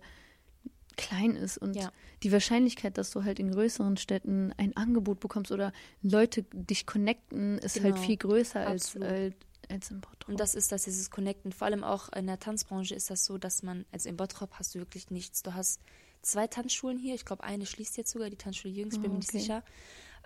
klein 0.98 1.36
ist 1.38 1.58
und 1.58 1.76
Ja. 1.76 1.92
die 2.22 2.32
Wahrscheinlichkeit, 2.32 2.98
dass 2.98 3.10
du 3.10 3.24
halt 3.24 3.40
in 3.40 3.52
größeren 3.52 3.98
Städten 3.98 4.54
ein 4.58 4.76
Angebot 4.76 5.20
bekommst 5.22 5.52
oder 5.52 5.72
Leute 6.04 6.44
dich 6.54 6.86
connecten, 6.86 7.58
ist 7.60 7.82
halt 7.82 7.96
Genau. 7.96 8.06
viel 8.06 8.18
größer 8.18 8.60
als, 8.60 8.88
Absolut. 8.98 9.08
als, 9.08 9.36
als 9.72 9.90
in 9.92 10.02
Bottrop. 10.02 10.28
Und 10.30 10.40
das 10.40 10.56
ist 10.56 10.72
das, 10.72 10.84
dieses 10.84 11.10
Connecten. 11.10 11.52
Vor 11.52 11.68
allem 11.68 11.84
auch 11.84 12.10
in 12.14 12.28
der 12.28 12.40
Tanzbranche 12.40 12.94
ist 12.96 13.10
das 13.10 13.26
so, 13.26 13.38
dass 13.38 13.64
man, 13.64 13.86
also 13.92 14.10
in 14.10 14.18
Bottrop 14.18 14.52
hast 14.60 14.76
du 14.76 14.80
wirklich 14.80 15.10
nichts. 15.10 15.42
Du 15.44 15.54
hast 15.54 15.82
zwei 16.22 16.48
Tanzschulen 16.48 16.98
hier. 16.98 17.16
Ich 17.16 17.26
glaube, 17.26 17.44
eine 17.44 17.66
schließt 17.66 17.98
jetzt 17.98 18.12
sogar, 18.12 18.30
die 18.30 18.38
Tanzschule 18.38 18.74
Jürgens, 18.74 18.96
ich 18.96 19.02
bin 19.02 19.10
Oh, 19.10 19.14
mir 19.14 19.20
nicht 19.20 19.30
okay. 19.30 19.40
sicher. 19.40 19.64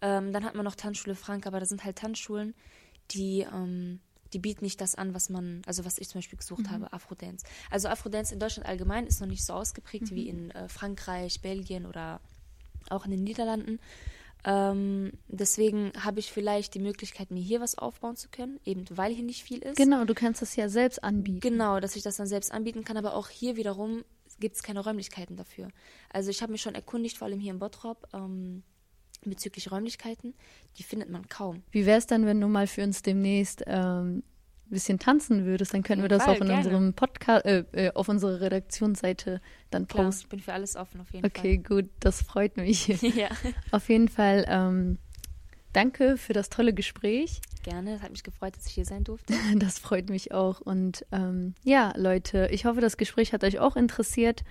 Ähm, 0.01 0.33
dann 0.33 0.43
hat 0.43 0.55
man 0.55 0.65
noch 0.65 0.75
Tanzschule 0.75 1.15
Frank, 1.15 1.47
aber 1.47 1.59
das 1.59 1.69
sind 1.69 1.83
halt 1.85 1.97
Tanzschulen, 1.97 2.53
die, 3.11 3.41
ähm, 3.51 4.01
die 4.33 4.39
bieten 4.39 4.65
nicht 4.65 4.81
das 4.81 4.95
an, 4.95 5.13
was 5.13 5.29
man, 5.29 5.61
also 5.65 5.85
was 5.85 5.97
ich 5.97 6.09
zum 6.09 6.19
Beispiel 6.19 6.37
gesucht 6.37 6.63
Mhm. 6.65 6.69
habe, 6.71 6.93
Afrodance. 6.93 7.45
Also 7.69 7.87
Afrodance 7.87 8.33
in 8.33 8.39
Deutschland 8.39 8.67
allgemein 8.67 9.07
ist 9.07 9.21
noch 9.21 9.27
nicht 9.27 9.45
so 9.45 9.53
ausgeprägt 9.53 10.11
Mhm. 10.11 10.15
wie 10.15 10.27
in 10.27 10.51
äh, 10.51 10.67
Frankreich, 10.67 11.41
Belgien 11.41 11.85
oder 11.85 12.19
auch 12.89 13.05
in 13.05 13.11
den 13.11 13.23
Niederlanden. 13.23 13.79
Ähm, 14.47 15.11
deswegen 15.27 15.91
habe 15.99 16.19
ich 16.19 16.31
vielleicht 16.31 16.75
die 16.75 16.79
Möglichkeit, 16.79 17.31
mir 17.31 17.41
hier 17.41 17.61
was 17.61 17.77
aufbauen 17.77 18.15
zu 18.15 18.29
können, 18.29 18.59
eben 18.63 18.85
weil 18.91 19.11
hier 19.11 19.23
nicht 19.23 19.43
viel 19.43 19.57
ist. 19.59 19.75
genau, 19.75 20.05
du 20.05 20.13
kannst 20.13 20.41
das 20.41 20.55
ja 20.55 20.69
selbst 20.69 21.03
anbieten. 21.03 21.39
Genau, 21.39 21.79
dass 21.79 21.95
ich 21.95 22.03
das 22.03 22.17
dann 22.17 22.27
selbst 22.27 22.51
anbieten 22.51 22.83
kann, 22.83 22.95
aber 22.95 23.15
auch 23.15 23.29
hier 23.29 23.55
wiederum 23.55 24.03
gibt 24.39 24.55
es 24.55 24.63
keine 24.63 24.83
Räumlichkeiten 24.83 25.35
dafür. 25.35 25.69
Also 26.09 26.29
ich 26.29 26.43
habe 26.43 26.51
mich 26.51 26.61
schon 26.61 26.75
erkundigt, 26.75 27.17
vor 27.17 27.27
allem 27.27 27.39
hier 27.39 27.53
in 27.53 27.59
Bottrop, 27.59 28.07
ähm, 28.13 28.61
bezüglich 29.23 29.71
Räumlichkeiten. 29.71 30.35
Die 30.77 30.83
findet 30.83 31.09
man 31.09 31.27
kaum. 31.27 31.63
Wie 31.71 31.87
wäre 31.87 31.97
es 31.97 32.05
dann, 32.05 32.27
wenn 32.27 32.39
du 32.39 32.47
mal 32.47 32.67
für 32.67 32.83
uns 32.83 33.01
demnächst 33.01 33.63
ähm, 33.65 34.21
bisschen 34.75 34.99
tanzen 34.99 35.45
würdest? 35.45 35.73
Dann 35.73 35.81
könnten 35.81 36.03
wir 36.03 36.09
das 36.09 36.23
Fall, 36.23 36.35
auch 36.35 36.41
in 36.41 36.47
gerne. 36.47 36.63
unserem 36.63 36.93
Podcast, 36.93 37.45
äh, 37.45 37.63
äh, 37.71 37.91
auf 37.93 38.07
unserer 38.07 38.39
Redaktionsseite 38.41 39.41
dann 39.71 39.87
Klar, 39.87 40.05
posten. 40.05 40.21
ich 40.25 40.29
bin 40.29 40.39
für 40.39 40.53
alles 40.53 40.75
offen 40.75 41.01
auf 41.01 41.11
jeden 41.11 41.25
Okay, 41.25 41.57
gut, 41.57 41.85
das 41.99 42.21
freut 42.21 42.57
mich. 42.57 42.95
Fall. 42.97 43.09
ja, 43.15 43.29
auf 43.71 43.89
jeden 43.89 44.07
Fall 44.07 44.45
ähm, 44.47 44.99
danke 45.73 46.17
für 46.17 46.33
das 46.33 46.49
tolle 46.49 46.73
Gespräch. 46.73 47.41
gerne. 47.63 47.95
Es 47.95 48.01
hat 48.01 48.11
mich 48.11 48.23
gefreut, 48.23 48.55
dass 48.55 48.67
ich 48.67 48.73
hier 48.73 48.85
sein 48.85 49.03
durfte. 49.03 49.33
Das 49.55 49.79
freut 49.79 50.09
mich 50.09 50.31
auch. 50.31 50.61
Und 50.61 51.05
ähm, 51.11 51.55
ja, 51.63 51.93
Leute, 51.97 52.49
ich 52.51 52.65
hoffe, 52.65 52.81
das 52.81 52.97
Gespräch 52.97 53.33
hat 53.33 53.43
euch 53.43 53.59
auch 53.59 53.75
interessiert. 53.75 54.43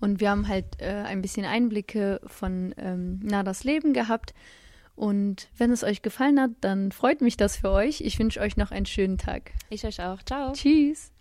Und 0.00 0.20
wir 0.20 0.30
haben 0.30 0.46
halt 0.46 0.80
äh, 0.80 1.02
ein 1.06 1.22
bisschen 1.22 1.44
Einblicke 1.44 2.20
von 2.26 2.72
ähm, 2.78 3.18
Nadas 3.22 3.64
Leben 3.64 3.92
gehabt. 3.94 4.32
Und 4.98 5.48
wenn 5.56 5.70
es 5.70 5.84
euch 5.84 6.02
gefallen 6.02 6.40
hat, 6.40 6.50
dann 6.60 6.90
freut 6.90 7.20
mich 7.20 7.36
das 7.36 7.56
für 7.56 7.70
euch. 7.70 8.00
Ich 8.00 8.18
wünsche 8.18 8.40
euch 8.40 8.56
noch 8.56 8.72
einen 8.72 8.84
schönen 8.84 9.16
Tag. 9.16 9.52
Ich 9.70 9.84
euch 9.84 10.02
auch. 10.02 10.20
Ciao. 10.24 10.52
Tschüss. 10.52 11.12